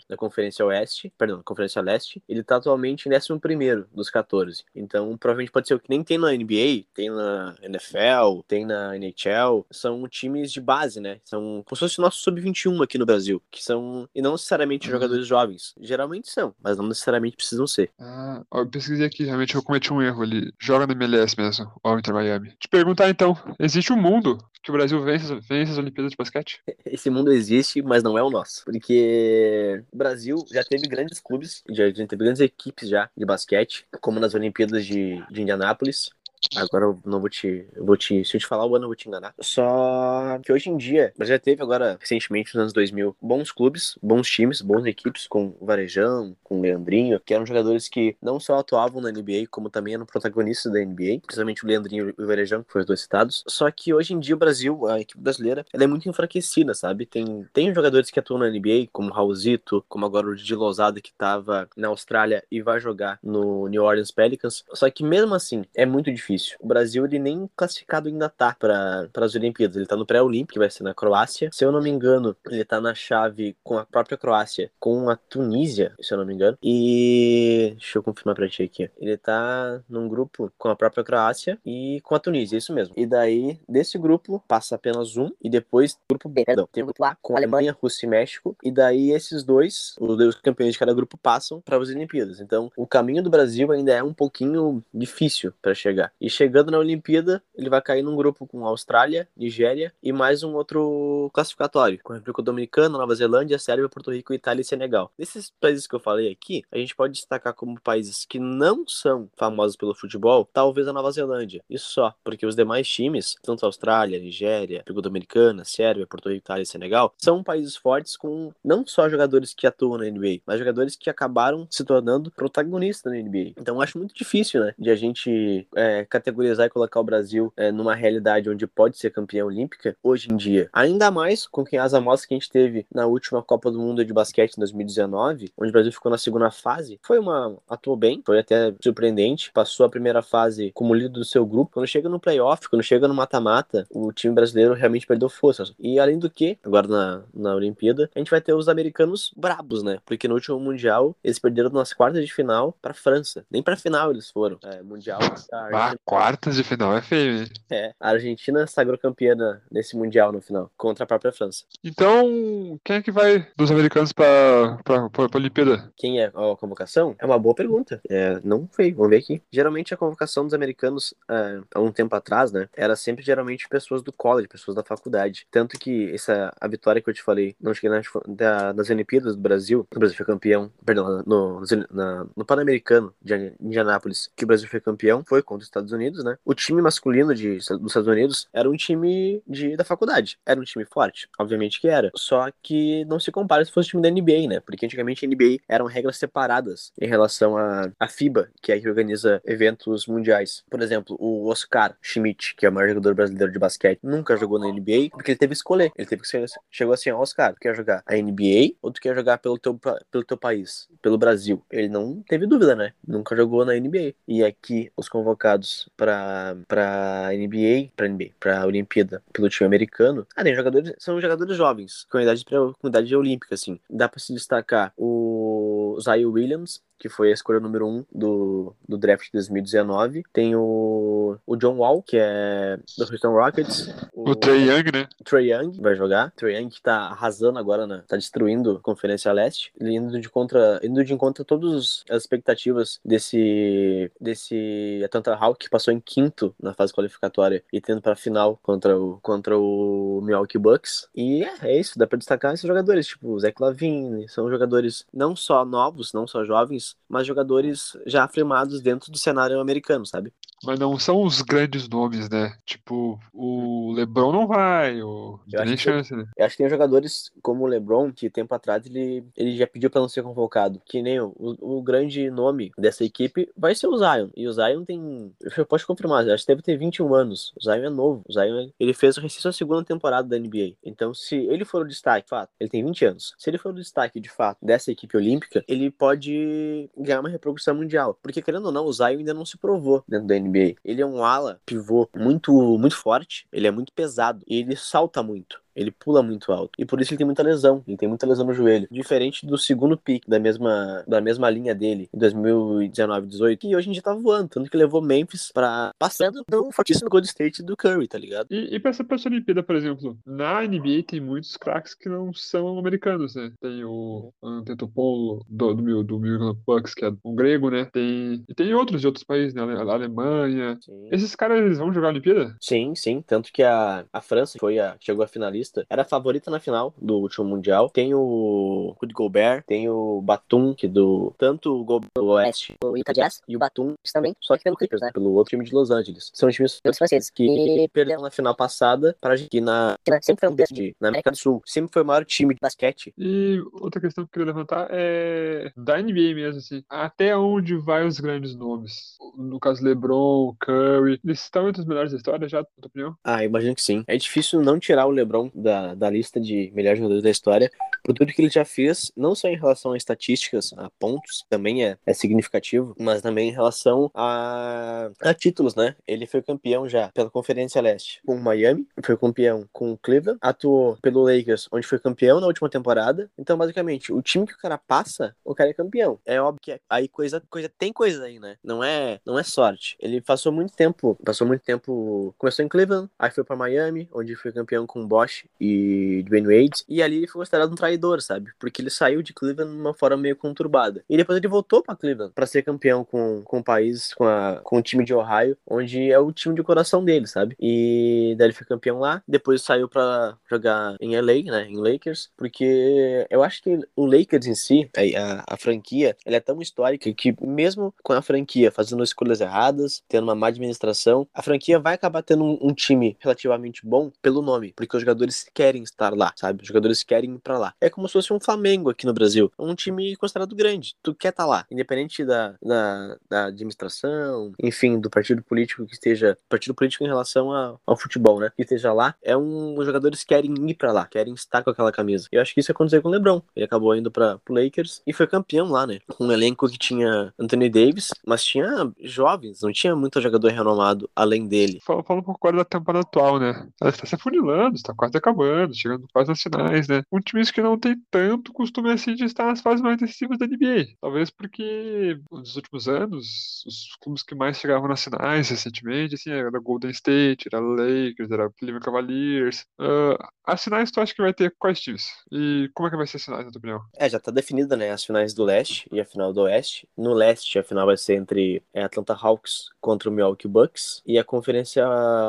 na 0.10 0.18
conferência 0.18 0.66
Oeste, 0.66 1.12
perdão, 1.18 1.38
na 1.38 1.44
conferência 1.44 1.82
Leste. 1.82 2.22
Ele 2.28 2.44
tá 2.44 2.58
atualmente 2.58 3.08
em 3.08 3.12
11 3.14 3.86
dos 3.94 4.10
14. 4.10 4.64
Então, 4.76 5.18
provavelmente 5.18 5.52
pode 5.52 5.68
ser 5.68 5.74
o 5.76 5.80
que 5.80 5.90
nem 5.90 6.04
tem 6.04 6.18
na 6.18 6.34
NBA, 6.34 6.86
tem 6.94 7.10
na 7.10 7.56
NFL, 7.62 8.42
tem 8.48 8.66
na 8.66 8.96
NHL. 8.96 9.66
São 9.72 10.08
times 10.08 10.52
de 10.52 10.62
base, 10.62 11.00
né? 11.00 11.20
São 11.24 11.64
como 11.66 11.76
se 11.76 11.80
fosse 11.82 12.00
o 12.00 12.02
nosso 12.02 12.20
Sub-21 12.22 12.82
aqui 12.84 12.98
no 12.98 13.06
Brasil. 13.06 13.42
Que 13.52 13.64
são, 13.64 14.08
e 14.14 14.22
não 14.22 14.34
necessariamente 14.34 14.88
Uhum. 14.88 14.94
jogadores 14.94 15.28
jovens. 15.28 15.74
Geralmente 15.80 16.30
são, 16.30 16.54
mas 16.62 16.78
não 16.78 16.88
necessariamente 16.88 17.36
precisam 17.36 17.68
ser. 17.68 17.92
Ah, 18.00 18.42
eu 18.54 18.68
pesquisei 18.68 19.06
aqui, 19.06 19.24
realmente 19.26 19.56
eu 19.56 19.63
cometi 19.64 19.92
um 19.92 20.02
erro. 20.02 20.24
Ele 20.24 20.52
joga 20.60 20.88
na 20.88 20.94
MLS 20.94 21.36
mesmo, 21.38 21.72
o 21.84 21.98
Inter 21.98 22.14
Miami. 22.14 22.54
Te 22.60 22.68
perguntar 22.68 23.10
então, 23.10 23.38
existe 23.60 23.92
um 23.92 24.02
mundo 24.02 24.38
que 24.62 24.72
o 24.72 24.74
Brasil 24.74 25.04
vence, 25.04 25.36
vence 25.36 25.72
as 25.72 25.78
Olimpíadas 25.78 26.12
de 26.12 26.18
basquete? 26.18 26.62
Esse 26.86 27.10
mundo 27.10 27.32
existe, 27.32 27.82
mas 27.82 28.02
não 28.02 28.18
é 28.18 28.24
o 28.24 28.30
nosso. 28.30 28.64
Porque 28.64 29.84
o 29.92 29.98
Brasil 29.98 30.38
já 30.52 30.64
teve 30.64 30.88
grandes 30.88 31.20
clubes, 31.20 31.64
já, 31.70 31.90
já 31.90 32.08
teve 32.08 32.24
grandes 32.24 32.42
equipes 32.42 32.88
já 32.88 33.10
de 33.16 33.26
basquete, 33.26 33.86
como 34.00 34.20
nas 34.20 34.34
Olimpíadas 34.34 34.86
de, 34.86 35.24
de 35.30 35.42
Indianápolis. 35.42 36.12
Agora 36.56 36.86
eu 36.86 37.00
não 37.06 37.20
vou 37.20 37.30
te, 37.30 37.68
eu 37.76 37.86
vou 37.86 37.98
te. 37.98 38.24
Se 38.26 38.38
eu 38.38 38.42
te 38.42 38.48
falar 38.48 38.66
o 38.66 38.76
ano, 38.76 38.86
eu 38.86 38.90
vou 38.90 38.96
te 38.96 39.08
enganar. 39.08 39.34
Só 39.40 40.40
que 40.44 40.52
hoje 40.52 40.70
em 40.70 40.78
dia, 40.78 41.14
mas 41.18 41.30
já 41.30 41.40
teve 41.40 41.62
agora, 41.62 41.98
recentemente, 42.00 42.54
nos 42.54 42.62
anos 42.62 42.74
2000, 42.74 43.16
bons 43.22 43.52
clubes, 43.52 43.98
bons 44.02 44.28
times, 44.28 44.62
boas 44.62 44.86
equipes, 44.86 45.28
com 45.28 45.56
o 45.60 45.66
Varejão, 45.66 46.36
com 46.44 46.60
o 46.60 46.62
Leandrinho, 46.62 47.20
que 47.20 47.34
eram 47.34 47.46
jogadores 47.46 47.88
que 47.88 48.16
não 48.22 48.40
só 48.40 48.60
atuavam 48.60 49.02
na 49.02 49.12
NBA, 49.12 49.48
como 49.50 49.70
também 49.70 49.94
eram 49.94 50.06
protagonistas 50.06 50.72
da 50.72 50.80
NBA, 50.80 51.22
principalmente 51.22 51.64
o 51.64 51.68
Leandrinho 51.68 52.14
e 52.18 52.22
o 52.22 52.28
Varejão, 52.28 52.64
que 52.64 52.72
foram 52.72 52.82
os 52.82 52.88
dois 52.88 53.02
citados. 53.02 53.44
Só 53.48 53.70
que 53.72 53.94
hoje 53.94 54.14
em 54.14 54.20
dia 54.20 54.36
o 54.36 54.40
Brasil, 54.40 54.88
a 54.88 55.00
equipe 55.00 55.20
brasileira, 55.20 55.66
ela 55.74 55.84
é 55.84 55.88
muito 55.88 56.08
enfraquecida, 56.10 56.74
sabe? 56.74 57.06
Tem, 57.06 57.46
tem 57.54 57.74
jogadores 57.74 58.10
que 58.12 58.20
atuam 58.20 58.40
na 58.40 58.50
NBA, 58.50 58.88
como 58.92 59.10
o 59.10 59.14
Raulzito, 59.14 59.84
como 59.88 60.06
agora 60.06 60.28
o 60.28 60.36
Didi 60.36 60.56
Lousada, 60.56 61.02
que 61.02 61.14
tava 61.14 61.68
na 61.76 61.88
Austrália 61.88 62.44
e 62.52 62.62
vai 62.62 62.80
jogar 62.80 63.20
no 63.24 63.68
New 63.68 63.84
Orleans 63.84 64.12
Pelicans. 64.12 64.64
Só 64.74 64.90
que 64.90 65.04
mesmo 65.04 65.34
assim, 65.34 65.64
é 65.76 65.86
muito 65.86 66.12
difícil. 66.12 66.33
O 66.60 66.68
Brasil, 66.68 67.06
ele 67.06 67.20
nem 67.20 67.50
classificado 67.56 68.08
ainda 68.08 68.30
tá 68.30 68.56
para 68.58 69.10
as 69.16 69.36
Olimpíadas. 69.36 69.78
Ele 69.78 69.86
tá 69.86 69.96
no 69.96 70.06
pré-olímpico, 70.06 70.54
que 70.54 70.60
vai 70.60 70.70
ser 70.70 70.84
na 70.84 70.94
Croácia. 70.94 71.50
Se 71.52 71.66
eu 71.66 71.72
não 71.72 71.82
me 71.82 71.90
engano, 71.90 72.36
ele 72.50 72.64
tá 72.64 72.80
na 72.80 72.94
chave 72.94 73.56
com 73.64 73.78
a 73.78 73.86
própria 73.86 74.18
Croácia, 74.18 74.72
com 74.80 75.10
a 75.10 75.16
Tunísia, 75.16 75.94
se 76.02 76.14
eu 76.14 76.18
não 76.18 76.26
me 76.26 76.34
engano. 76.34 76.58
E 76.62 77.72
deixa 77.78 77.98
eu 77.98 78.04
confirmar 78.04 78.36
pra 78.36 78.48
ti 78.48 78.64
aqui. 78.64 78.90
Ele 78.98 79.18
tá 79.18 79.82
num 79.90 80.08
grupo 80.08 80.52
com 80.58 80.70
a 80.70 80.76
própria 80.76 81.04
Croácia 81.04 81.58
e 81.66 82.00
com 82.04 82.16
a 82.16 82.20
Tunísia, 82.20 82.58
isso 82.58 82.74
mesmo. 82.74 82.94
E 82.98 83.06
daí, 83.06 83.60
desse 83.68 83.98
grupo, 83.98 84.44
passa 84.48 84.76
apenas 84.76 85.18
um. 85.18 85.32
E 85.42 85.50
depois, 85.50 85.98
grupo 86.08 86.30
B, 86.30 86.46
perdão, 86.46 86.68
tem 86.72 86.84
o 86.84 86.88
grupo 86.88 87.04
A 87.04 87.16
com 87.22 87.36
a 87.36 87.38
Alemanha, 87.40 87.76
Rússia 87.80 88.06
e 88.06 88.10
México. 88.10 88.56
E 88.64 88.72
daí, 88.72 89.12
esses 89.12 89.44
dois, 89.44 89.96
os 90.00 90.18
dois 90.18 90.36
campeões 90.36 90.74
de 90.74 90.80
cada 90.80 90.94
grupo, 90.94 91.18
passam 91.18 91.62
para 91.62 91.78
as 91.78 91.90
Olimpíadas. 91.90 92.40
Então, 92.40 92.72
o 92.78 92.88
caminho 92.88 93.24
do 93.24 93.30
Brasil 93.30 93.72
ainda 93.72 93.94
é 93.94 94.04
um 94.04 94.14
pouquinho 94.14 94.84
difícil 94.94 95.54
para 95.62 95.74
chegar. 95.74 96.12
E 96.24 96.30
chegando 96.30 96.72
na 96.72 96.80
Olimpíada, 96.80 97.44
ele 97.54 97.70
vai 97.70 97.82
cair 97.82 98.02
num 98.02 98.16
grupo 98.16 98.48
com 98.48 98.66
Austrália, 98.66 99.28
Nigéria 99.36 99.92
e 100.02 100.14
mais 100.14 100.42
um 100.42 100.54
outro 100.54 101.30
classificatório, 101.34 102.00
com 102.02 102.14
República 102.14 102.42
Dominicana, 102.42 102.98
Nova 102.98 103.14
Zelândia, 103.14 103.60
Sérvia, 103.60 103.90
Porto 103.90 104.10
Rico, 104.10 104.34
Itália 104.34 104.62
e 104.62 104.64
Senegal. 104.64 105.12
Desses 105.20 105.52
países 105.60 105.86
que 105.86 105.94
eu 105.94 106.00
falei 106.00 106.32
aqui, 106.32 106.64
a 106.72 106.78
gente 106.78 106.96
pode 106.96 107.16
destacar 107.16 107.54
como 107.54 107.78
países 107.82 108.24
que 108.24 108.40
não 108.40 108.88
são 108.88 109.30
famosos 109.36 109.76
pelo 109.76 109.94
futebol, 109.94 110.48
talvez 110.54 110.88
a 110.88 110.94
Nova 110.94 111.12
Zelândia. 111.12 111.62
Isso 111.70 111.92
só, 111.92 112.16
porque 112.24 112.46
os 112.46 112.56
demais 112.56 112.88
times, 112.88 113.36
tanto 113.44 113.66
Austrália, 113.66 114.18
Nigéria, 114.18 114.78
República 114.78 115.10
Dominicana, 115.10 115.66
Sérvia, 115.66 116.08
Porto 116.08 116.30
Rico, 116.30 116.46
Itália 116.46 116.64
e 116.64 116.66
Senegal, 116.66 117.14
são 117.18 117.44
países 117.44 117.76
fortes 117.76 118.16
com 118.16 118.54
não 118.64 118.88
só 118.88 119.10
jogadores 119.10 119.54
que 119.54 119.68
atuam 119.68 119.98
na 119.98 120.06
NBA, 120.06 120.40
mas 120.46 120.58
jogadores 120.58 120.96
que 120.96 121.10
acabaram 121.10 121.68
se 121.70 121.84
tornando 121.84 122.32
protagonistas 122.32 123.12
na 123.12 123.20
NBA. 123.20 123.56
Então 123.58 123.76
eu 123.76 123.82
acho 123.82 123.98
muito 123.98 124.16
difícil, 124.16 124.62
né, 124.62 124.74
de 124.80 124.90
a 124.90 124.96
gente 124.96 125.68
é, 125.76 126.08
categorizar 126.14 126.68
e 126.68 126.70
colocar 126.70 127.00
o 127.00 127.04
Brasil 127.04 127.52
é, 127.58 127.72
numa 127.72 127.96
realidade 127.96 128.50
onde 128.50 128.68
pode 128.68 128.98
ser 128.98 129.10
campeã 129.10 129.44
olímpica 129.44 129.96
hoje 130.04 130.32
em 130.32 130.38
dia. 130.38 130.70
Ainda 130.72 131.10
mais 131.10 131.48
com 131.48 131.66
quem 131.66 131.80
as 131.80 131.94
amostras 131.94 132.28
que 132.28 132.36
a 132.36 132.38
gente 132.38 132.52
teve 132.52 132.86
na 132.94 133.08
última 133.08 133.42
Copa 133.42 133.72
do 133.72 133.80
Mundo 133.80 134.06
de 134.06 134.14
basquete 134.14 134.56
em 134.56 134.60
2019, 134.60 135.52
onde 135.58 135.70
o 135.70 135.72
Brasil 135.72 135.92
ficou 135.92 136.12
na 136.12 136.18
segunda 136.18 136.52
fase. 136.52 137.00
Foi 137.02 137.18
uma. 137.18 137.58
atuou 137.68 137.98
bem, 137.98 138.22
foi 138.24 138.40
até 138.40 138.74
surpreendente. 138.82 139.52
Passou 139.52 139.86
a 139.86 139.90
primeira 139.90 140.22
fase 140.22 140.72
como 140.74 140.94
líder 140.94 141.10
do 141.10 141.26
seu 141.26 141.46
grupo. 141.46 141.74
Quando 141.74 141.88
chega 141.88 142.08
no 142.08 142.20
playoff, 142.20 142.70
quando 142.70 142.84
chega 142.84 143.08
no 143.08 143.14
mata-mata, 143.14 143.88
o 143.90 144.12
time 144.12 144.36
brasileiro 144.36 144.74
realmente 144.74 145.08
perdeu 145.08 145.30
forças. 145.30 145.74
E 145.80 146.00
além 146.00 146.20
do 146.20 146.30
que, 146.30 146.58
agora 146.64 146.88
na, 146.88 147.22
na 147.34 147.56
Olimpíada, 147.56 148.10
a 148.14 148.20
gente 148.20 148.30
vai 148.30 148.42
ter 148.42 148.54
os 148.54 148.70
americanos 148.70 149.34
brabos, 149.36 149.82
né? 149.82 149.98
Porque 150.06 150.28
no 150.28 150.36
último 150.36 150.60
Mundial 150.60 151.16
eles 151.24 151.40
perderam 151.40 151.70
nas 151.72 151.92
quartas 151.92 152.24
de 152.24 152.32
final 152.32 152.78
pra 152.82 152.94
França. 152.94 153.46
Nem 153.50 153.64
pra 153.64 153.76
final 153.76 154.12
eles 154.12 154.30
foram. 154.30 154.60
É, 154.64 154.84
mundial. 154.84 155.20
a 155.52 155.93
Ah, 155.94 156.02
quartas 156.06 156.56
de 156.56 156.64
final 156.64 156.96
é 156.96 157.02
feio, 157.02 157.38
hein? 157.44 157.48
é, 157.72 157.94
a 158.00 158.10
Argentina 158.10 158.66
sagrou 158.68 158.98
campeã 158.98 159.36
na- 159.36 159.60
nesse 159.72 159.96
Mundial 159.98 160.32
no 160.32 160.42
final, 160.42 160.72
contra 160.78 161.04
a 161.04 161.08
própria 161.08 161.32
França. 161.32 161.64
Então, 161.84 162.80
quem 162.84 162.98
é 162.98 163.02
que 163.02 163.12
vai 163.12 163.48
dos 163.56 163.72
americanos 163.72 164.12
pra, 164.12 164.78
pra, 164.84 165.10
pra, 165.10 165.30
pra 165.30 165.40
Olimpíada? 165.40 165.92
Quem 165.98 166.20
é 166.22 166.26
a 166.28 166.56
convocação? 166.58 167.16
É 167.20 167.26
uma 167.26 167.40
boa 167.40 167.56
pergunta. 167.56 168.02
É, 168.10 168.40
não 168.44 168.68
sei, 168.74 168.94
vamos 168.94 169.10
ver 169.12 169.18
aqui. 169.18 169.42
Geralmente 169.52 169.94
a 169.94 169.98
convocação 169.98 170.44
dos 170.44 170.54
americanos, 170.54 171.14
ah, 171.28 171.62
há 171.76 171.80
um 171.80 171.92
tempo 171.92 172.16
atrás, 172.16 172.52
né, 172.52 172.68
era 172.76 172.96
sempre 172.96 173.24
geralmente 173.24 173.68
pessoas 173.70 174.02
do 174.04 174.12
college, 174.12 174.48
pessoas 174.48 174.76
da 174.76 174.84
faculdade. 174.84 175.46
Tanto 175.52 175.78
que 175.80 176.12
essa, 176.14 176.54
a 176.60 176.68
vitória 176.68 177.02
que 177.02 177.10
eu 177.10 177.14
te 177.14 177.24
falei, 177.24 177.56
não 177.62 177.74
cheguei 177.74 177.90
nas, 177.90 178.06
da, 178.28 178.72
das 178.72 178.90
Olimpíadas 178.90 179.36
do 179.36 179.42
Brasil, 179.42 179.88
o 179.96 180.00
Brasil 180.00 180.18
foi 180.18 180.26
campeão, 180.26 180.72
perdão, 180.86 181.24
no, 181.26 181.62
na- 181.92 182.26
no 182.36 182.46
Pan-Americano 182.46 183.14
de 183.22 183.54
Indianápolis, 183.60 184.30
que 184.36 184.44
o 184.44 184.48
Brasil 184.48 184.68
foi 184.68 184.80
campeão, 184.80 185.24
foi 185.28 185.42
contra 185.42 185.62
os 185.64 185.68
Estados 185.68 185.83
Unidos, 185.92 186.24
né? 186.24 186.38
O 186.46 186.54
time 186.54 186.82
masculino 186.82 187.34
de, 187.34 187.58
dos 187.58 187.68
Estados 187.68 188.08
Unidos 188.08 188.48
era 188.54 188.70
um 188.70 188.76
time 188.76 189.42
de, 189.48 189.76
da 189.76 189.84
faculdade. 189.84 190.38
Era 190.46 190.60
um 190.60 190.64
time 190.64 190.86
forte, 190.86 191.28
obviamente 191.40 191.80
que 191.80 191.88
era. 191.88 192.12
Só 192.16 192.50
que 192.62 193.06
não 193.06 193.20
se 193.20 193.32
compara 193.32 193.64
se 193.66 193.72
fosse 193.72 193.90
o 193.90 193.92
time 193.92 194.04
da 194.04 194.10
NBA, 194.10 194.48
né? 194.48 194.60
Porque 194.60 194.86
antigamente 194.86 195.26
a 195.26 195.28
NBA 195.28 195.60
eram 195.68 195.86
regras 195.86 196.18
separadas 196.18 196.92
em 197.00 197.08
relação 197.08 197.58
à 197.58 197.92
à 198.00 198.08
FIBA, 198.08 198.50
que 198.62 198.72
é 198.72 198.76
a 198.76 198.82
que 198.82 198.90
organiza 198.90 199.42
eventos 199.46 200.08
mundiais. 200.08 200.64
Por 200.70 200.82
exemplo, 200.82 201.16
o 201.20 201.48
Oscar 201.48 201.96
Schmidt, 202.02 202.56
que 202.56 202.66
é 202.66 202.70
o 202.70 202.74
maior 202.74 202.90
jogador 202.90 203.16
brasileiro 203.16 203.52
de 203.52 203.60
basquete, 203.60 204.00
nunca 204.04 204.36
jogou 204.38 204.60
na 204.60 204.68
NBA 204.68 205.10
porque 205.12 205.32
ele 205.32 205.38
teve 205.38 205.52
que 205.52 205.58
escolher. 205.58 205.92
Ele 205.96 206.08
teve 206.08 206.22
que 206.22 206.28
escolher. 206.28 206.48
Chegou 206.70 206.94
assim, 206.94 207.12
ó, 207.12 207.20
Oscar, 207.20 207.54
tu 207.54 207.60
quer 207.60 207.76
jogar 207.76 208.04
a 208.06 208.16
NBA 208.16 208.76
ou 208.82 208.92
tu 208.92 209.02
quer 209.02 209.16
jogar 209.16 209.38
pelo 209.38 209.58
teu, 209.58 209.80
pelo 210.12 210.24
teu 210.24 210.38
país, 210.38 210.88
pelo 211.02 211.18
Brasil? 211.18 211.64
Ele 211.72 211.88
não 211.88 212.22
teve 212.28 212.46
dúvida, 212.46 212.76
né? 212.76 212.94
Nunca 213.08 213.36
jogou 213.36 213.66
na 213.66 213.74
NBA. 213.74 214.14
E 214.28 214.44
aqui, 214.44 214.92
os 214.96 215.08
convocados 215.08 215.73
para 215.98 216.56
para 216.68 217.30
NBA, 217.34 217.92
para 217.96 218.08
NBA, 218.08 218.30
para 218.40 218.66
Olimpíada, 218.66 219.24
pelo 219.32 219.50
time 219.50 219.66
americano, 219.68 220.26
ah, 220.36 220.44
tem 220.44 220.56
jogadores, 220.56 220.94
são 221.00 221.20
jogadores 221.22 221.56
jovens, 221.58 222.06
com 222.10 222.20
idade, 222.20 222.44
pra- 222.46 222.74
com 222.80 222.88
idade 222.88 223.16
olímpica, 223.16 223.56
assim. 223.56 223.80
Dá 223.90 224.08
para 224.10 224.20
se 224.20 224.34
destacar 224.34 224.94
o 224.98 225.98
Zion 226.02 226.32
Williams, 226.32 226.82
que 227.04 227.10
foi 227.10 227.32
a 227.32 227.34
escolha 227.34 227.60
número 227.60 227.86
um 227.86 228.06
do, 228.10 228.74
do 228.88 228.98
draft 228.98 229.26
de 229.26 229.34
2019. 229.34 230.24
Tem 230.32 230.56
o, 230.56 231.36
o 231.46 231.58
John 231.58 231.76
Wall, 231.76 232.02
que 232.02 232.16
é 232.18 232.80
do 232.98 233.04
Houston 233.04 233.34
Rockets. 233.34 233.94
O 234.14 234.34
Trey 234.34 234.70
Young, 234.70 234.90
né? 234.94 235.10
Trey 235.26 235.52
Young 235.52 235.82
vai 235.82 235.96
jogar. 235.96 236.32
Trey 236.32 236.56
Young 236.56 236.70
que 236.70 236.82
tá 236.82 237.08
arrasando 237.08 237.60
agora, 237.60 237.86
né? 237.86 238.06
Tá 238.08 238.16
destruindo 238.16 238.78
a 238.78 238.80
Conferência 238.80 239.34
Leste. 239.34 239.74
Ele 239.78 239.98
indo 239.98 240.18
de 240.18 240.30
contra, 240.30 240.80
indo 240.82 241.04
de 241.04 241.14
encontro 241.14 241.42
a 241.42 241.46
todas 241.46 242.06
as 242.10 242.24
expectativas 242.24 243.02
desse 243.04 244.10
desse 244.18 245.02
Atlanta 245.04 245.36
Hawk 245.36 245.66
que 245.66 245.70
passou 245.70 245.94
em 245.94 246.00
quinto 246.00 246.56
na 246.58 246.74
fase 246.74 246.94
qualificatória 246.94 247.66
e 247.74 247.82
tendo 247.82 248.02
para 248.02 248.16
final 248.16 248.58
contra 248.64 248.98
o 248.98 249.20
contra 249.22 249.58
o 249.58 250.22
Milwaukee 250.24 250.58
Bucks. 250.58 251.10
E 251.14 251.44
é, 251.44 251.54
é 251.64 251.78
isso, 251.78 252.00
dá 252.00 252.08
para 252.08 252.18
destacar 252.18 252.54
esses 252.54 252.66
jogadores, 252.66 253.08
tipo 253.08 253.28
o 253.28 253.40
Zach 253.42 253.62
Lavine, 253.62 254.30
são 254.30 254.50
jogadores 254.50 255.06
não 255.14 255.36
só 255.36 255.66
novos, 255.66 256.14
não 256.14 256.26
só 256.26 256.46
jovens, 256.46 256.93
mas 257.10 257.28
jogadores 257.28 257.96
já 258.06 258.24
afirmados 258.24 258.82
dentro 258.82 259.12
do 259.12 259.18
cenário 259.18 259.60
americano, 259.60 260.06
sabe? 260.06 260.34
Mas 260.66 260.80
não 260.80 260.98
são 260.98 261.22
os 261.22 261.42
grandes 261.42 261.90
nomes, 261.90 262.30
né? 262.30 262.56
Tipo, 262.66 263.20
o 263.34 263.92
LeBron 263.98 264.32
não 264.32 264.48
vai, 264.48 265.02
o... 265.04 265.38
Eu 265.52 265.60
Não 265.60 265.66
tem 265.66 265.76
que- 265.76 265.82
chance, 265.82 266.16
né? 266.16 266.26
Eu 266.38 266.46
acho 266.46 266.56
que 266.56 266.64
tem 266.64 266.70
jogadores 266.70 267.30
como 267.42 267.66
o 267.66 267.68
LeBron, 267.68 268.14
que 268.14 268.30
tempo 268.30 268.56
atrás 268.56 268.86
ele, 268.86 269.26
ele 269.36 269.58
já 269.58 269.68
pediu 269.68 269.90
pra 269.90 270.00
não 270.00 270.08
ser 270.08 270.24
convocado. 270.24 270.82
Que 270.86 271.02
nem 271.02 271.20
o, 271.20 271.34
o, 271.36 271.80
o 271.80 271.82
grande 271.84 272.32
nome 272.32 272.72
dessa 272.78 273.04
equipe 273.04 273.50
vai 273.58 273.76
ser 273.76 273.88
o 273.88 273.98
Zion. 273.98 274.30
E 274.38 274.48
o 274.48 274.54
Zion 274.54 274.86
tem. 274.86 275.34
Eu 275.58 275.66
posso 275.66 275.86
confirmar, 275.86 276.26
acho 276.30 276.46
que 276.46 276.52
deve 276.54 276.62
ter 276.62 276.78
21 276.78 277.14
anos. 277.14 277.52
O 277.60 277.62
Zion 277.62 277.84
é 277.84 277.90
novo. 277.90 278.24
O 278.26 278.32
Zion 278.32 278.70
ele 278.80 278.94
fez 278.94 279.18
recém 279.18 279.42
sua 279.42 279.52
segunda 279.52 279.84
temporada 279.84 280.28
da 280.30 280.40
NBA. 280.40 280.76
Então, 280.82 281.14
se 281.14 281.36
ele 281.36 281.66
for 281.66 281.82
o 281.82 281.88
destaque, 281.88 282.24
de 282.24 282.30
fato, 282.30 282.52
ele 282.58 282.70
tem 282.70 282.84
20 282.86 283.04
anos. 283.06 283.34
Se 283.38 283.50
ele 283.50 283.58
for 283.58 283.72
o 283.72 283.76
destaque 283.76 284.18
de 284.18 284.30
fato 284.30 284.60
dessa 284.66 284.90
equipe 284.94 285.18
olímpica, 285.18 285.62
ele 285.68 285.92
pode 285.92 286.83
ganhar 286.98 287.20
uma 287.20 287.30
repercussão 287.30 287.76
mundial. 287.76 288.18
Porque, 288.22 288.42
querendo 288.42 288.66
ou 288.66 288.72
não, 288.72 288.86
o 288.86 288.94
Zion 288.94 289.20
ainda 289.20 289.34
não 289.34 289.46
se 289.46 289.58
provou 289.58 290.04
dentro 290.08 290.28
da 290.28 290.40
NBA. 290.40 290.76
Ele 290.84 291.02
é 291.02 291.06
um 291.06 291.24
ala 291.24 291.60
pivô 291.66 292.10
muito, 292.16 292.52
muito 292.78 292.96
forte, 292.96 293.48
ele 293.52 293.68
é 293.68 293.72
muito 293.72 293.94
pesado 293.94 294.44
e 294.48 294.60
ele 294.60 294.76
salta 294.76 295.24
muito. 295.24 295.63
Ele 295.76 295.92
pula 295.92 296.22
muito 296.24 296.52
alto. 296.52 296.72
E 296.78 296.86
por 296.86 297.00
isso 297.02 297.12
ele 297.12 297.18
tem 297.18 297.26
muita 297.26 297.44
lesão. 297.44 297.84
Ele 297.88 297.98
tem 297.98 298.08
muita 298.10 298.26
lesão 298.26 298.46
no 298.46 298.54
joelho. 298.54 298.88
Diferente 298.92 299.46
do 299.46 299.58
segundo 299.58 299.98
pick 299.98 300.24
da 300.28 300.40
mesma, 300.40 301.04
da 301.08 301.22
mesma 301.22 301.50
linha 301.50 301.74
dele, 301.76 302.10
em 302.14 302.18
2019, 302.18 303.28
18, 303.28 303.60
que 303.60 303.76
hoje 303.76 303.90
em 303.90 303.94
dia 303.94 304.02
tá 304.02 304.14
voando. 304.14 304.50
Tanto 304.50 304.70
que 304.70 304.78
levou 304.78 305.02
Memphis 305.02 305.52
pra. 305.54 305.92
passando 305.98 306.44
do 306.48 306.72
fortíssimo 306.72 307.10
Golden 307.10 307.30
State 307.30 307.64
do 307.64 307.76
Curry, 307.78 308.08
tá 308.08 308.18
ligado? 308.18 308.48
E, 308.52 308.76
e 308.76 308.80
pra 308.80 308.92
essa, 308.92 309.04
Olimpíada, 309.28 309.64
por 309.64 309.76
exemplo, 309.76 310.18
na 310.26 310.62
NBA 310.64 311.04
tem 311.08 311.20
muitos 311.20 311.56
craques 311.58 311.94
que 311.96 312.10
não 312.10 312.34
são 312.34 312.78
americanos, 312.78 313.36
né? 313.36 313.52
Tem 313.62 313.84
o 313.84 314.32
Antetokounmpo 314.44 315.46
do, 315.48 315.74
do, 315.74 315.84
Mil- 315.84 316.04
do 316.04 316.20
Bucks, 316.66 316.94
que 316.94 317.06
é 317.06 317.12
um 317.24 317.36
grego, 317.36 317.70
né? 317.70 317.86
Tem, 317.92 318.44
e 318.48 318.54
tem 318.54 318.74
outros 318.74 319.02
de 319.02 319.08
outros 319.08 319.24
países, 319.24 319.54
né? 319.54 319.62
A 319.62 319.82
Alemanha. 319.94 320.78
Sim. 320.82 321.08
Esses 321.12 321.36
caras, 321.36 321.60
eles 321.60 321.78
vão 321.78 321.94
jogar 321.94 322.08
a 322.08 322.12
Olimpíada? 322.12 322.56
Sim, 322.60 322.96
sim. 322.96 323.22
Tanto 323.26 323.52
que 323.52 323.64
a, 323.64 324.06
a 324.12 324.22
França 324.22 324.58
foi 324.60 324.80
a, 324.80 324.96
chegou 325.00 325.24
a 325.24 325.28
finalista, 325.28 325.63
era 325.90 326.02
a 326.04 326.06
favorita 326.06 326.50
na 326.50 326.60
final 326.60 326.94
do 327.02 327.18
último 327.18 327.46
Mundial. 327.46 327.90
Tem 327.90 328.14
o 328.14 328.96
Rudy 329.00 329.14
Gobert, 329.14 329.64
tem 329.66 329.90
o 329.90 330.22
Batum, 330.22 330.74
que 330.74 330.88
do. 330.88 331.34
Tanto 331.38 331.74
o 331.74 331.84
Gobert 331.84 332.10
do 332.16 332.26
Oeste, 332.28 332.76
o 332.84 332.98
Utah 332.98 333.14
Jazz, 333.14 333.42
e 333.48 333.56
o 333.56 333.60
Batum 333.60 333.94
também, 334.14 334.36
só 334.40 334.58
que 334.58 334.64
pelo 334.64 334.76
Clippers, 334.76 335.02
né? 335.02 335.12
Pelo 335.14 335.32
outro 335.34 335.52
time 335.52 335.66
de 335.66 335.74
Los 335.74 335.92
Angeles. 335.92 336.32
São 336.34 336.50
os 336.50 336.56
times 336.56 336.80
franceses 336.96 337.30
que 337.30 337.88
perderam 337.92 338.22
na 338.22 338.32
final 338.32 338.56
passada 338.56 339.16
para 339.20 339.36
que 339.38 339.62
na. 339.62 339.96
Sempre 340.22 340.42
foi 340.42 340.50
um 340.50 340.56
berço 340.56 340.74
de, 340.74 340.96
na 341.00 341.10
América 341.10 341.32
do 341.32 341.38
Sul. 341.38 341.62
Sempre 341.66 341.92
foi 341.92 342.02
o 342.02 342.06
maior 342.06 342.26
time 342.26 342.54
de 342.54 342.60
basquete. 342.62 343.14
E 343.18 343.62
outra 343.74 344.02
questão 344.02 344.24
que 344.24 344.30
eu 344.30 344.34
queria 344.34 344.54
levantar 344.54 344.88
é 344.92 345.72
da 345.76 345.98
NBA 345.98 346.34
mesmo, 346.36 346.60
assim. 346.60 346.84
Até 346.90 347.36
onde 347.36 347.76
vai 347.76 348.06
os 348.06 348.20
grandes 348.20 348.56
nomes? 348.56 349.18
No 349.38 349.60
caso, 349.60 349.84
LeBron, 349.84 350.56
Curry. 350.60 351.20
Eles 351.24 351.42
estão 351.42 351.68
entre 351.68 351.82
os 351.82 351.88
melhores 351.88 352.12
da 352.12 352.18
história 352.18 352.48
já, 352.48 352.60
na 352.60 352.66
tua 352.82 352.88
opinião? 352.88 353.16
Ah, 353.24 353.44
imagino 353.44 353.76
que 353.76 353.82
sim. 353.82 354.04
É 354.08 354.18
difícil 354.18 354.62
não 354.62 354.80
tirar 354.80 355.06
o 355.06 355.12
LeBron 355.12 355.50
da, 355.54 355.96
da 355.96 356.10
lista 356.10 356.40
de 356.40 356.72
melhores 356.74 357.00
jogadores 357.00 357.24
da 357.24 357.30
história, 357.30 357.72
por 358.04 358.14
tudo 358.14 358.34
que 358.34 358.42
ele 358.42 358.50
já 358.50 358.66
fez, 358.66 359.12
não 359.16 359.34
só 359.34 359.48
em 359.48 359.56
relação 359.56 359.94
a 359.94 359.98
estatísticas, 359.98 360.74
a 360.78 360.90
pontos, 361.00 361.46
também 361.50 361.86
é, 361.86 361.98
é 362.06 362.14
significativo, 362.14 362.96
mas 363.00 363.22
também 363.22 363.50
em 363.50 363.52
relação 363.52 364.12
a, 364.14 365.10
a 365.22 365.34
títulos, 365.34 365.76
né? 365.76 365.96
Ele 366.08 366.28
foi 366.28 366.42
campeão 366.42 366.88
já 366.88 367.10
pela 367.14 367.30
Conferência 367.30 367.82
Leste 367.82 368.22
com 368.26 368.36
o 368.36 368.42
Miami, 368.42 368.88
foi 369.04 369.18
campeão 369.18 369.68
com 369.72 369.92
o 369.94 369.98
Cleveland, 369.98 370.40
atuou 370.42 370.98
pelo 371.02 371.24
Lakers, 371.24 371.68
onde 371.72 371.88
foi 371.88 372.00
campeão 372.00 372.40
na 372.40 372.48
última 372.48 372.70
temporada. 372.70 373.30
Então, 373.38 373.58
basicamente, 373.58 374.12
o 374.12 374.22
time 374.22 374.46
que 374.46 374.54
o 374.54 374.58
cara 374.58 374.78
passa, 374.78 375.36
o 375.44 375.56
cara 375.56 375.70
é 375.70 375.74
campeão. 375.74 376.20
É 376.26 376.42
óbvio 376.42 376.62
que 376.62 376.80
aí 376.90 377.08
coisa, 377.08 377.42
coisa 377.50 377.70
tem 377.70 377.94
coisa 377.94 378.26
aí, 378.26 378.40
né? 378.40 378.58
Não 378.64 378.84
é, 378.84 379.20
não 379.26 379.40
é 379.40 379.44
sorte. 379.44 379.96
Ele 380.00 380.22
passou 380.22 380.52
muito 380.52 380.74
tempo, 380.74 381.18
passou 381.24 381.48
muito 381.48 381.62
tempo, 381.62 382.34
começou 382.38 382.66
em 382.66 382.68
Cleveland, 382.68 383.10
aí 383.18 383.32
foi 383.32 383.44
para 383.44 383.56
Miami, 383.56 384.10
onde 384.12 384.36
foi 384.36 384.52
campeão 384.52 384.86
com 384.86 385.08
Bosch 385.08 385.43
e 385.60 386.24
Dwayne 386.24 386.48
Wade, 386.48 386.84
e 386.90 387.02
ali 387.02 387.18
ele 387.18 387.28
foi 387.28 387.40
considerado 387.40 387.72
um 387.72 387.76
traidor, 387.76 388.22
sabe? 388.22 388.52
Porque 388.60 388.82
ele 388.82 388.90
saiu 388.90 389.22
de 389.22 389.34
Cleveland 389.34 389.74
de 389.74 389.82
uma 389.82 389.94
forma 389.94 390.18
meio 390.18 390.36
conturbada. 390.36 391.04
E 391.10 391.16
depois 391.16 391.38
ele 391.38 391.48
voltou 391.48 391.82
para 391.82 391.96
Cleveland 391.96 392.34
para 392.34 392.46
ser 392.46 392.64
campeão 392.64 393.06
com, 393.06 393.42
com 393.44 393.60
o 393.60 393.64
país, 393.64 394.14
com, 394.14 394.26
a, 394.26 394.60
com 394.64 394.78
o 394.78 394.82
time 394.82 395.06
de 395.06 395.14
Ohio, 395.14 395.58
onde 395.66 396.12
é 396.12 396.20
o 396.20 396.32
time 396.32 396.56
de 396.56 396.64
coração 396.64 397.04
dele, 397.04 397.28
sabe? 397.28 397.56
E 397.60 398.36
daí 398.38 398.48
ele 398.48 398.54
foi 398.54 398.68
campeão 398.68 399.00
lá, 399.00 399.24
depois 399.28 399.62
saiu 399.62 399.88
para 399.88 400.38
jogar 400.50 400.98
em 401.00 401.16
LA, 401.16 401.44
né? 401.46 401.68
Em 401.70 401.78
Lakers, 401.78 402.30
porque 402.36 403.26
eu 403.30 403.42
acho 403.42 403.62
que 403.62 403.80
o 403.96 404.06
Lakers 404.06 404.46
em 404.48 404.56
si, 404.56 404.90
a, 405.16 405.54
a, 405.54 405.58
franquia, 405.58 406.16
ela 406.26 406.38
é 406.38 406.42
tão 406.42 406.62
histórica 406.62 407.12
que 407.14 407.34
mesmo 407.42 407.94
com 408.04 408.14
a 408.14 408.22
franquia 408.22 408.72
fazendo 408.72 409.04
escolhas 409.04 409.40
erradas, 409.40 410.04
tendo 410.08 410.26
uma 410.26 410.36
má 410.36 410.48
administração, 410.48 411.28
a 411.34 411.42
franquia 411.42 411.80
vai 411.80 411.96
acabar 411.96 412.22
tendo 412.22 412.44
um, 412.44 412.58
um 412.62 412.74
time 412.74 413.16
relativamente 413.20 413.86
bom 413.86 414.12
pelo 414.22 414.42
nome, 414.42 414.74
porque 414.76 414.96
os 414.96 415.02
jogadores 415.02 415.33
querem 415.54 415.84
estar 415.84 416.14
lá, 416.16 416.34
sabe? 416.36 416.62
Os 416.62 416.68
jogadores 416.68 417.04
querem 417.04 417.36
ir 417.36 417.40
pra 417.40 417.58
lá. 417.58 417.74
É 417.80 417.90
como 417.90 418.08
se 418.08 418.14
fosse 418.14 418.34
um 418.34 418.40
Flamengo 418.40 418.90
aqui 418.90 419.06
no 419.06 419.14
Brasil, 419.14 419.52
um 419.58 419.76
time 419.76 420.16
considerado 420.16 420.56
grande. 420.56 420.96
Tu 421.02 421.14
quer 421.16 421.30
estar 421.30 421.46
lá, 421.46 421.66
independente 421.72 422.24
da, 422.26 422.56
da, 422.62 423.18
da 423.30 423.46
administração, 423.46 424.54
enfim, 424.62 425.00
do 425.00 425.10
partido 425.10 425.42
político 425.42 425.86
que 425.86 425.94
esteja, 425.94 426.38
partido 426.50 426.74
político 426.74 427.04
em 427.04 427.08
relação 427.08 427.52
a, 427.52 427.76
ao 427.86 427.98
futebol, 427.98 428.40
né? 428.40 428.52
Que 428.56 428.64
esteja 428.64 428.94
lá, 428.94 429.16
é 429.22 429.36
um, 429.36 429.78
os 429.78 429.86
jogadores 429.86 430.24
querem 430.24 430.54
ir 430.70 430.76
pra 430.76 430.92
lá, 430.92 431.06
querem 431.06 431.34
estar 431.34 431.64
com 431.64 431.70
aquela 431.70 431.92
camisa. 431.92 432.28
Eu 432.32 432.42
acho 432.42 432.54
que 432.54 432.60
isso 432.60 432.72
aconteceu 432.72 433.02
com 433.02 433.10
o 433.10 433.12
LeBron. 433.12 433.42
Ele 433.56 433.66
acabou 433.66 433.96
indo 433.96 434.12
para 434.12 434.38
pro 434.40 434.54
Lakers 434.54 435.02
e 435.06 435.14
foi 435.14 435.28
campeão 435.28 435.70
lá, 435.70 435.86
né? 435.88 436.00
Um 436.20 436.32
elenco 436.32 436.68
que 436.68 436.78
tinha 436.78 437.34
Anthony 437.40 437.70
Davis, 437.70 438.10
mas 438.26 438.44
tinha 438.44 438.92
jovens, 439.02 439.62
não 439.62 439.72
tinha 439.72 439.96
muito 439.96 440.22
jogador 440.22 440.52
renomado 440.52 441.10
além 441.16 441.48
dele. 441.48 441.80
Fala, 441.84 442.04
fala 442.04 442.20
um 442.20 442.24
pouco 442.24 442.48
agora 442.48 442.64
da 442.64 442.66
temporada 442.66 443.06
atual, 443.06 443.40
né? 443.40 443.68
Ela 443.82 443.90
está 443.90 444.06
se 444.06 444.16
afunilando, 444.16 444.76
está 444.76 444.94
quase 444.94 445.18
acabando, 445.24 445.74
chegando 445.76 446.08
quase 446.12 446.30
nas 446.30 446.42
finais, 446.42 446.88
né? 446.88 447.04
Um 447.12 447.20
time 447.20 447.44
que 447.46 447.62
não 447.62 447.78
tem 447.80 447.96
tanto 448.12 448.54
costume 448.54 448.92
assim 448.92 449.16
de 449.16 449.24
estar 449.26 449.46
nas 449.46 449.62
fases 449.62 449.82
mais 449.82 449.98
decisivas 449.98 450.38
da 450.38 450.46
NBA. 450.46 450.96
Talvez 451.02 451.30
porque 451.30 452.20
nos 452.32 452.56
últimos 452.56 452.88
anos, 452.88 453.64
os 453.66 453.96
clubes 454.02 454.24
que 454.24 454.36
mais 454.36 454.58
chegavam 454.58 454.88
nas 454.88 455.04
finais 455.04 455.50
recentemente, 455.50 456.16
assim, 456.16 456.32
era 456.32 456.60
Golden 456.60 456.92
State, 456.92 457.50
era 457.52 457.62
Lakers, 457.62 458.32
era 458.32 458.50
Cleveland 458.52 458.86
Cavaliers. 458.86 459.66
Uh, 459.80 460.18
as 460.46 460.64
finais 460.64 460.92
tu 460.92 461.00
acha 461.00 461.14
que 461.14 461.22
vai 461.22 461.34
ter 461.34 461.54
quais 461.58 461.80
times? 461.80 462.08
E 462.32 462.70
como 462.74 462.88
é 462.88 462.92
que 462.92 462.98
vai 462.98 463.08
ser 463.08 463.18
as 463.18 463.26
finais, 463.26 463.46
na 463.46 463.52
tua 463.52 463.60
opinião? 463.60 463.82
É, 463.96 464.10
já 464.10 464.20
tá 464.20 464.32
definida, 464.32 464.76
né, 464.76 464.92
as 464.92 465.04
finais 465.04 465.34
do 465.34 465.44
leste 465.44 465.88
e 465.92 466.00
a 466.00 466.06
final 466.06 466.34
do 466.34 466.42
oeste. 466.42 466.88
No 466.98 467.14
leste, 467.14 467.58
a 467.60 467.64
final 467.64 467.86
vai 467.86 467.98
ser 467.98 468.16
entre 468.16 468.64
Atlanta 468.76 469.14
Hawks 469.14 469.73
contra 469.84 470.10
o 470.10 470.14
Milwaukee 470.14 470.48
Bucks 470.48 471.04
e 471.06 471.20
a 471.20 471.26
conferência 471.26 471.86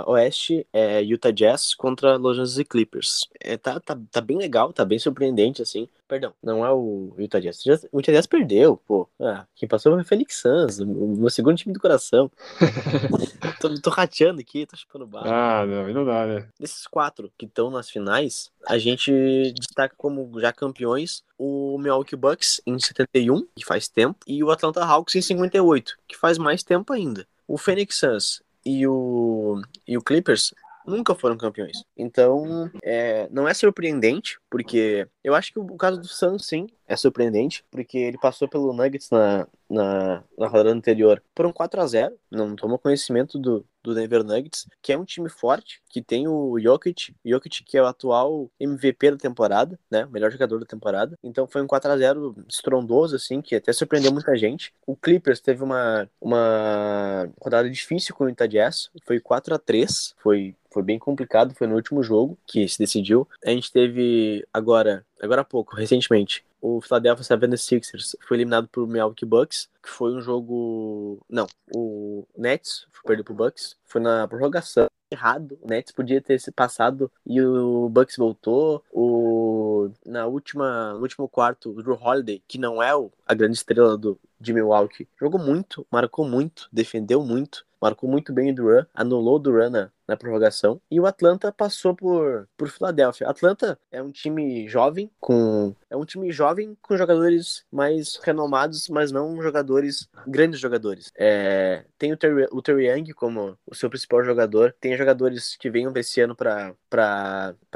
oeste 0.08 0.66
é 0.73 1.00
Utah 1.00 1.30
Jazz 1.30 1.73
contra 1.73 2.16
Los 2.16 2.37
Angeles 2.37 2.68
Clippers. 2.68 3.28
É, 3.40 3.56
tá, 3.56 3.78
tá, 3.78 3.96
tá 4.11 4.20
bem 4.20 4.37
legal, 4.37 4.73
tá 4.73 4.84
bem 4.84 4.99
surpreendente, 4.99 5.62
assim. 5.62 5.88
Perdão, 6.08 6.34
não 6.42 6.66
é 6.66 6.73
o 6.73 7.14
Utah 7.16 7.38
Jazz. 7.38 7.64
O 7.92 8.00
Utah 8.00 8.11
Jazz 8.11 8.26
perdeu, 8.26 8.76
pô. 8.76 9.08
Ah, 9.20 9.46
quem 9.54 9.68
passou 9.68 9.92
foi 9.92 10.02
o 10.02 10.04
Phoenix 10.04 10.40
Suns, 10.40 10.80
o 10.80 10.87
meu 11.16 11.30
segundo 11.30 11.56
time 11.56 11.73
do 11.73 11.78
coração. 11.78 12.28
tô, 13.61 13.73
tô 13.80 13.90
rateando 13.90 14.40
aqui, 14.40 14.66
tô 14.66 14.76
chupando 14.76 15.06
barro. 15.06 15.30
Ah, 15.30 15.64
não, 15.64 15.88
não 15.92 16.04
dá, 16.04 16.26
né? 16.26 16.49
Desses 16.58 16.88
quatro 16.88 17.32
que 17.38 17.46
estão 17.46 17.70
nas 17.70 17.88
finais, 17.88 18.50
a 18.66 18.78
gente 18.78 19.12
destaca 19.52 19.94
como 19.96 20.40
já 20.40 20.52
campeões 20.52 21.23
o 21.38 21.78
Milwaukee 21.78 22.16
Bucks 22.16 22.61
em 22.66 22.78
71, 22.80 23.46
que 23.54 23.64
faz 23.64 23.87
tempo, 23.87 24.18
e 24.26 24.42
o 24.42 24.50
Atlanta 24.50 24.84
Hawks 24.84 25.14
em 25.14 25.23
58, 25.23 25.96
que 26.08 26.16
faz 26.16 26.37
mais 26.37 26.64
tempo 26.64 26.92
ainda. 26.92 27.25
O 27.46 27.58
Phoenix 27.58 27.98
Suns 27.98 28.42
e 28.64 28.86
o, 28.86 29.60
e 29.86 29.96
o 29.96 30.02
Clippers 30.02 30.54
nunca 30.86 31.14
foram 31.14 31.36
campeões. 31.36 31.82
Então, 31.96 32.70
é, 32.82 33.28
não 33.30 33.48
é 33.48 33.54
surpreendente, 33.54 34.38
porque 34.50 35.08
eu 35.22 35.34
acho 35.34 35.52
que 35.52 35.58
o 35.58 35.76
caso 35.76 36.00
do 36.00 36.06
Suns, 36.06 36.46
sim, 36.46 36.66
é 36.86 36.96
surpreendente, 36.96 37.64
porque 37.70 37.98
ele 37.98 38.18
passou 38.18 38.48
pelo 38.48 38.72
Nuggets 38.72 39.10
na, 39.10 39.46
na, 39.74 40.22
na 40.38 40.46
rodada 40.46 40.70
anterior 40.70 41.22
por 41.34 41.46
um 41.46 41.52
4 41.52 41.80
a 41.80 41.86
0 41.86 42.16
não 42.30 42.56
tomou 42.56 42.78
conhecimento 42.78 43.38
do, 43.38 43.64
do 43.82 43.94
Denver 43.94 44.24
Nuggets, 44.24 44.66
que 44.82 44.92
é 44.92 44.98
um 44.98 45.04
time 45.04 45.28
forte, 45.28 45.82
que 45.88 46.02
tem 46.02 46.26
o 46.26 46.58
Jokic, 46.58 47.14
Jokic 47.24 47.62
que 47.64 47.76
é 47.76 47.82
o 47.82 47.86
atual 47.86 48.50
MVP 48.58 49.12
da 49.12 49.16
temporada, 49.16 49.78
né, 49.90 50.04
o 50.04 50.10
melhor 50.10 50.30
jogador 50.30 50.58
da 50.58 50.66
temporada. 50.66 51.18
Então 51.22 51.46
foi 51.46 51.62
um 51.62 51.66
4 51.66 51.90
a 51.90 51.96
0 51.96 52.34
estrondoso 52.48 53.16
assim, 53.16 53.40
que 53.40 53.54
até 53.54 53.72
surpreendeu 53.72 54.12
muita 54.12 54.36
gente. 54.36 54.72
O 54.86 54.96
Clippers 54.96 55.40
teve 55.40 55.62
uma 55.62 56.08
uma 56.20 57.28
rodada 57.40 57.68
difícil 57.68 58.14
com 58.14 58.24
o 58.24 58.28
Utah 58.28 58.46
Jazz, 58.46 58.90
foi 59.04 59.20
4 59.20 59.54
a 59.54 59.58
3, 59.58 60.14
foi 60.22 60.56
foi 60.74 60.82
bem 60.82 60.98
complicado, 60.98 61.54
foi 61.54 61.68
no 61.68 61.76
último 61.76 62.02
jogo 62.02 62.36
que 62.44 62.68
se 62.68 62.76
decidiu. 62.76 63.28
A 63.44 63.50
gente 63.50 63.70
teve 63.70 64.44
agora, 64.52 65.06
agora 65.22 65.42
há 65.42 65.44
pouco, 65.44 65.76
recentemente, 65.76 66.44
o 66.66 66.80
Philadelphia 66.80 67.37
76ers 67.37 68.16
foi 68.26 68.38
eliminado 68.38 68.66
por 68.68 68.88
Milwaukee 68.88 69.26
Bucks, 69.26 69.68
que 69.83 69.90
foi 69.90 70.14
um 70.14 70.23
jogo, 70.23 71.21
não, 71.28 71.47
o 71.76 72.26
Nets 72.35 72.87
perdeu 73.04 73.23
pro 73.23 73.35
Bucks, 73.35 73.76
foi 73.85 74.00
na 74.00 74.26
prorrogação 74.26 74.88
errado. 75.11 75.59
O 75.61 75.68
Nets 75.68 75.92
podia 75.92 76.23
ter 76.23 76.40
se 76.40 76.50
passado 76.50 77.12
e 77.26 77.38
o 77.38 77.90
Bucks 77.90 78.16
voltou. 78.16 78.83
O 78.90 79.90
na 80.06 80.25
última, 80.25 80.94
no 80.94 81.00
último 81.00 81.28
quarto, 81.28 81.71
o 81.71 81.83
Drew 81.83 81.99
Holiday, 82.00 82.42
que 82.49 82.56
não 82.56 82.83
é 82.83 82.97
o, 82.97 83.12
a 83.26 83.35
grande 83.35 83.59
estrela 83.59 83.99
do 83.99 84.18
de 84.40 84.52
Milwaukee, 84.52 85.09
jogou 85.21 85.40
muito, 85.40 85.87
marcou 85.90 86.26
muito, 86.26 86.68
defendeu 86.73 87.23
muito 87.23 87.64
marcou 87.84 88.08
muito 88.08 88.32
bem 88.32 88.50
o 88.50 88.54
Duran, 88.54 88.86
anulou 88.94 89.36
o 89.36 89.38
Duran 89.38 89.68
na, 89.68 89.90
na 90.08 90.16
prorrogação. 90.16 90.80
E 90.90 90.98
o 90.98 91.04
Atlanta 91.04 91.52
passou 91.52 91.94
por, 91.94 92.48
por 92.56 92.68
Filadélfia. 92.70 93.28
Atlanta 93.28 93.78
é 93.92 94.02
um 94.02 94.10
time 94.10 94.66
jovem, 94.66 95.10
com 95.20 95.74
é 95.90 95.96
um 95.96 96.04
time 96.04 96.32
jovem 96.32 96.76
com 96.80 96.96
jogadores 96.96 97.64
mais 97.70 98.16
renomados, 98.22 98.88
mas 98.88 99.12
não 99.12 99.40
jogadores, 99.42 100.08
grandes 100.26 100.58
jogadores. 100.60 101.12
É, 101.14 101.84
tem 101.98 102.12
o 102.12 102.16
Terry, 102.16 102.48
o 102.50 102.62
Terry 102.62 102.88
Young 102.88 103.12
como 103.12 103.56
o 103.66 103.74
seu 103.74 103.90
principal 103.90 104.24
jogador. 104.24 104.74
Tem 104.80 104.96
jogadores 104.96 105.54
que 105.56 105.68
venham 105.68 105.92
desse 105.92 106.22
ano 106.22 106.34
para 106.34 106.74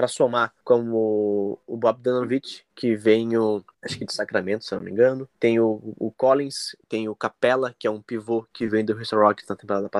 somar, 0.08 0.54
como 0.64 1.60
o 1.66 1.76
Bob 1.76 2.00
Danovich, 2.00 2.64
que 2.74 2.96
vem 2.96 3.30
acho 3.82 3.98
que 3.98 4.04
de 4.04 4.12
Sacramento, 4.12 4.64
se 4.64 4.74
não 4.74 4.80
me 4.80 4.90
engano. 4.90 5.28
Tem 5.38 5.60
o, 5.60 5.94
o 5.98 6.10
Collins, 6.12 6.76
tem 6.88 7.08
o 7.08 7.14
Capella, 7.14 7.74
que 7.78 7.86
é 7.86 7.90
um 7.90 8.00
pivô 8.00 8.46
que 8.52 8.66
vem 8.66 8.84
do 8.84 8.96
Houston 8.96 9.16
Rockets 9.16 9.48
na 9.48 9.56
temporada 9.56 9.88
passada. 9.88 9.97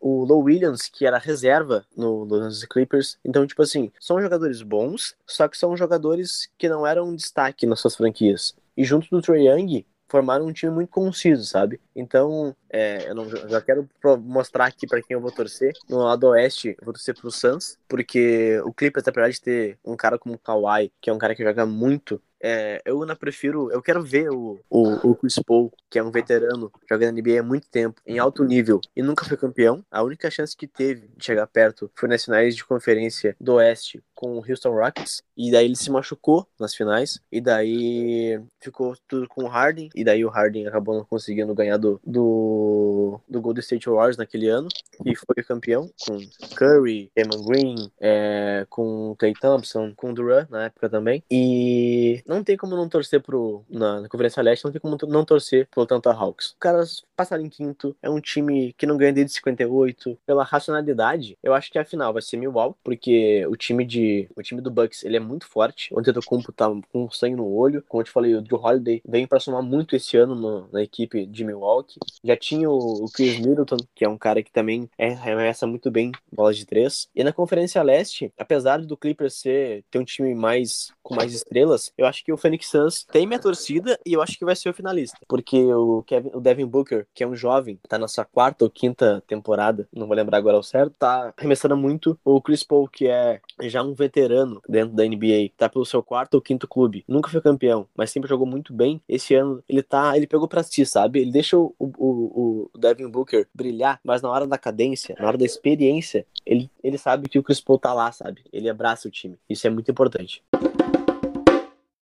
O 0.00 0.24
Low 0.24 0.42
Williams, 0.42 0.88
que 0.88 1.06
era 1.06 1.18
reserva 1.18 1.86
no 1.96 2.24
Los 2.24 2.64
Clippers. 2.64 3.18
Então, 3.24 3.46
tipo 3.46 3.62
assim, 3.62 3.90
são 4.00 4.20
jogadores 4.20 4.62
bons, 4.62 5.14
só 5.26 5.48
que 5.48 5.56
são 5.56 5.76
jogadores 5.76 6.48
que 6.58 6.68
não 6.68 6.86
eram 6.86 7.14
destaque 7.14 7.66
nas 7.66 7.80
suas 7.80 7.96
franquias. 7.96 8.54
E 8.76 8.84
junto 8.84 9.08
do 9.10 9.22
Trae 9.22 9.46
Young, 9.46 9.84
formaram 10.08 10.46
um 10.46 10.52
time 10.52 10.72
muito 10.72 10.90
conciso, 10.90 11.44
sabe? 11.44 11.80
Então, 11.94 12.54
é, 12.70 13.08
eu 13.08 13.14
não, 13.16 13.28
já 13.28 13.60
quero 13.60 13.88
mostrar 14.20 14.66
aqui 14.66 14.86
para 14.86 15.02
quem 15.02 15.14
eu 15.14 15.20
vou 15.20 15.32
torcer. 15.32 15.72
No 15.88 15.98
lado 15.98 16.28
oeste, 16.28 16.76
eu 16.78 16.84
vou 16.84 16.94
torcer 16.94 17.16
pro 17.16 17.30
Suns, 17.30 17.76
porque 17.88 18.60
o 18.64 18.72
Clippers, 18.72 19.08
apesar 19.08 19.30
de 19.30 19.40
ter 19.40 19.78
um 19.84 19.96
cara 19.96 20.16
como 20.16 20.36
o 20.36 20.38
Kawhi, 20.38 20.92
que 21.00 21.10
é 21.10 21.12
um 21.12 21.18
cara 21.18 21.34
que 21.34 21.42
joga 21.42 21.66
muito, 21.66 22.22
é, 22.46 22.82
eu 22.84 23.00
ainda 23.00 23.16
prefiro, 23.16 23.72
eu 23.72 23.80
quero 23.80 24.02
ver 24.02 24.28
o, 24.28 24.60
o, 24.68 25.10
o 25.10 25.14
Chris 25.14 25.36
Paul, 25.46 25.72
que 25.88 25.98
é 25.98 26.02
um 26.02 26.10
veterano, 26.10 26.70
jogando 26.88 27.16
NBA 27.16 27.40
há 27.40 27.42
muito 27.42 27.66
tempo, 27.70 28.02
em 28.06 28.18
alto 28.18 28.44
nível, 28.44 28.82
e 28.94 29.02
nunca 29.02 29.24
foi 29.24 29.38
campeão. 29.38 29.82
A 29.90 30.02
única 30.02 30.30
chance 30.30 30.54
que 30.54 30.66
teve 30.66 31.08
de 31.16 31.24
chegar 31.24 31.46
perto 31.46 31.90
foi 31.94 32.06
nas 32.06 32.22
finais 32.22 32.54
de 32.54 32.62
conferência 32.62 33.34
do 33.40 33.54
Oeste 33.54 34.02
com 34.14 34.38
o 34.38 34.44
Houston 34.46 34.72
Rockets, 34.72 35.22
e 35.36 35.50
daí 35.50 35.64
ele 35.64 35.76
se 35.76 35.90
machucou 35.90 36.46
nas 36.58 36.74
finais, 36.74 37.20
e 37.32 37.40
daí 37.40 38.40
ficou 38.60 38.94
tudo 39.08 39.26
com 39.28 39.44
o 39.44 39.48
Harden, 39.48 39.88
e 39.94 40.04
daí 40.04 40.24
o 40.24 40.28
Harden 40.28 40.66
acabou 40.66 40.94
não 40.94 41.04
conseguindo 41.04 41.54
ganhar 41.54 41.78
do, 41.78 42.00
do, 42.04 43.20
do 43.28 43.40
Golden 43.40 43.60
State 43.60 43.88
Warriors 43.88 44.16
naquele 44.16 44.48
ano, 44.48 44.68
e 45.04 45.14
foi 45.16 45.42
campeão 45.42 45.90
com 46.06 46.18
Curry, 46.56 47.10
Eamon 47.16 47.44
Green, 47.44 47.90
é, 48.00 48.66
com 48.68 49.14
Clay 49.18 49.32
Thompson, 49.34 49.92
com 49.94 50.12
Durant 50.12 50.48
na 50.50 50.66
época 50.66 50.88
também, 50.88 51.22
e 51.30 52.22
não 52.34 52.44
tem 52.44 52.56
como 52.56 52.76
não 52.76 52.88
torcer 52.88 53.20
pro. 53.20 53.64
Na, 53.68 54.00
na 54.02 54.08
Conferência 54.08 54.42
Leste, 54.42 54.64
não 54.64 54.72
tem 54.72 54.80
como 54.80 54.96
não 55.08 55.24
torcer 55.24 55.68
pro 55.70 55.82
Atlanta 55.82 56.12
Hawks. 56.12 56.48
Os 56.48 56.56
caras 56.58 57.02
passaram 57.16 57.44
em 57.44 57.48
quinto, 57.48 57.96
é 58.02 58.10
um 58.10 58.20
time 58.20 58.74
que 58.76 58.86
não 58.86 58.96
ganha 58.96 59.12
desde 59.12 59.32
58. 59.34 60.18
Pela 60.26 60.44
racionalidade, 60.44 61.38
eu 61.42 61.54
acho 61.54 61.70
que 61.70 61.78
a 61.78 61.84
final 61.84 62.12
vai 62.12 62.22
ser 62.22 62.36
Milwaukee, 62.36 62.78
porque 62.82 63.46
o 63.46 63.56
time 63.56 63.84
de. 63.84 64.28
O 64.36 64.42
time 64.42 64.60
do 64.60 64.70
Bucks 64.70 65.04
ele 65.04 65.16
é 65.16 65.20
muito 65.20 65.46
forte. 65.46 65.92
O 65.92 65.98
Antetokounmpo 65.98 66.52
tá 66.52 66.70
com 66.92 67.10
sangue 67.10 67.36
no 67.36 67.46
olho. 67.46 67.84
Como 67.88 68.00
eu 68.00 68.04
te 68.04 68.10
falei, 68.10 68.34
o 68.34 68.42
Drew 68.42 68.60
Holiday 68.60 69.02
vem 69.06 69.26
pra 69.26 69.40
somar 69.40 69.62
muito 69.62 69.94
esse 69.96 70.16
ano 70.16 70.34
no, 70.34 70.68
na 70.72 70.82
equipe 70.82 71.26
de 71.26 71.44
Milwaukee. 71.44 71.98
Já 72.22 72.36
tinha 72.36 72.68
o, 72.68 73.04
o 73.04 73.10
Chris 73.10 73.38
Middleton, 73.38 73.76
que 73.94 74.04
é 74.04 74.08
um 74.08 74.18
cara 74.18 74.42
que 74.42 74.50
também 74.50 74.88
é, 74.98 75.12
arremessa 75.12 75.66
muito 75.66 75.90
bem 75.90 76.12
bolas 76.32 76.56
de 76.56 76.66
três. 76.66 77.08
E 77.14 77.22
na 77.22 77.32
Conferência 77.32 77.82
Leste, 77.82 78.32
apesar 78.38 78.80
do 78.80 78.96
Clippers 78.96 79.34
ser, 79.34 79.84
ter 79.90 79.98
um 79.98 80.04
time 80.04 80.34
mais 80.34 80.92
com 81.02 81.14
mais 81.14 81.34
estrelas, 81.34 81.92
eu 81.96 82.06
acho 82.06 82.23
que 82.24 82.32
o 82.32 82.36
Phoenix 82.36 82.68
Suns 82.68 83.04
tem 83.04 83.26
minha 83.26 83.38
torcida 83.38 83.98
e 84.04 84.14
eu 84.14 84.22
acho 84.22 84.38
que 84.38 84.44
vai 84.44 84.56
ser 84.56 84.70
o 84.70 84.74
finalista. 84.74 85.18
Porque 85.28 85.62
o, 85.72 86.02
Kevin, 86.02 86.30
o 86.32 86.40
Devin 86.40 86.66
Booker, 86.66 87.06
que 87.14 87.22
é 87.22 87.26
um 87.26 87.36
jovem, 87.36 87.78
tá 87.88 87.98
na 87.98 88.08
sua 88.08 88.24
quarta 88.24 88.64
ou 88.64 88.70
quinta 88.70 89.22
temporada, 89.26 89.86
não 89.92 90.06
vou 90.06 90.16
lembrar 90.16 90.38
agora 90.38 90.56
ao 90.56 90.62
certo, 90.62 90.94
tá 90.98 91.32
arremessando 91.36 91.76
muito. 91.76 92.18
O 92.24 92.40
Chris 92.40 92.62
Paul, 92.62 92.88
que 92.88 93.06
é 93.06 93.40
já 93.62 93.82
um 93.82 93.92
veterano 93.92 94.60
dentro 94.68 94.94
da 94.94 95.04
NBA, 95.04 95.50
tá 95.56 95.68
pelo 95.68 95.84
seu 95.84 96.02
quarto 96.02 96.34
ou 96.34 96.40
quinto 96.40 96.66
clube. 96.66 97.04
Nunca 97.06 97.30
foi 97.30 97.40
campeão, 97.40 97.86
mas 97.94 98.10
sempre 98.10 98.28
jogou 98.28 98.46
muito 98.46 98.72
bem. 98.72 99.00
Esse 99.08 99.34
ano 99.34 99.62
ele 99.68 99.82
tá, 99.82 100.16
ele 100.16 100.26
pegou 100.26 100.48
pra 100.48 100.62
si, 100.62 100.86
sabe? 100.86 101.20
Ele 101.20 101.30
deixa 101.30 101.58
o, 101.58 101.74
o, 101.78 102.70
o 102.74 102.78
Devin 102.78 103.08
Booker 103.08 103.46
brilhar, 103.54 104.00
mas 104.02 104.22
na 104.22 104.30
hora 104.30 104.46
da 104.46 104.56
cadência, 104.56 105.14
na 105.18 105.26
hora 105.26 105.36
da 105.36 105.44
experiência, 105.44 106.26
ele, 106.46 106.70
ele 106.82 106.96
sabe 106.96 107.28
que 107.28 107.38
o 107.38 107.42
Chris 107.42 107.60
Paul 107.60 107.78
tá 107.78 107.92
lá, 107.92 108.10
sabe? 108.12 108.42
Ele 108.52 108.68
abraça 108.68 109.08
o 109.08 109.10
time. 109.10 109.36
Isso 109.48 109.66
é 109.66 109.70
muito 109.70 109.90
importante. 109.90 110.42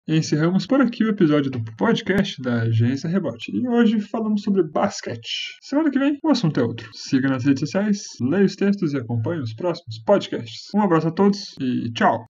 Encerramos 0.07 0.65
por 0.65 0.81
aqui 0.81 1.03
o 1.03 1.09
episódio 1.09 1.51
do 1.51 1.63
podcast 1.77 2.41
da 2.41 2.63
Agência 2.63 3.09
Rebote. 3.09 3.51
E 3.55 3.67
hoje 3.67 3.99
falamos 3.99 4.41
sobre 4.41 4.63
basquete. 4.63 5.57
Semana 5.61 5.91
que 5.91 5.99
vem 5.99 6.17
o 6.23 6.29
assunto 6.29 6.59
é 6.59 6.63
outro. 6.63 6.89
Siga 6.93 7.29
nas 7.29 7.45
redes 7.45 7.61
sociais, 7.61 8.01
leia 8.19 8.45
os 8.45 8.55
textos 8.55 8.93
e 8.93 8.97
acompanhe 8.97 9.41
os 9.41 9.53
próximos 9.53 9.99
podcasts. 10.03 10.69
Um 10.75 10.81
abraço 10.81 11.07
a 11.07 11.11
todos 11.11 11.55
e 11.59 11.91
tchau! 11.93 12.25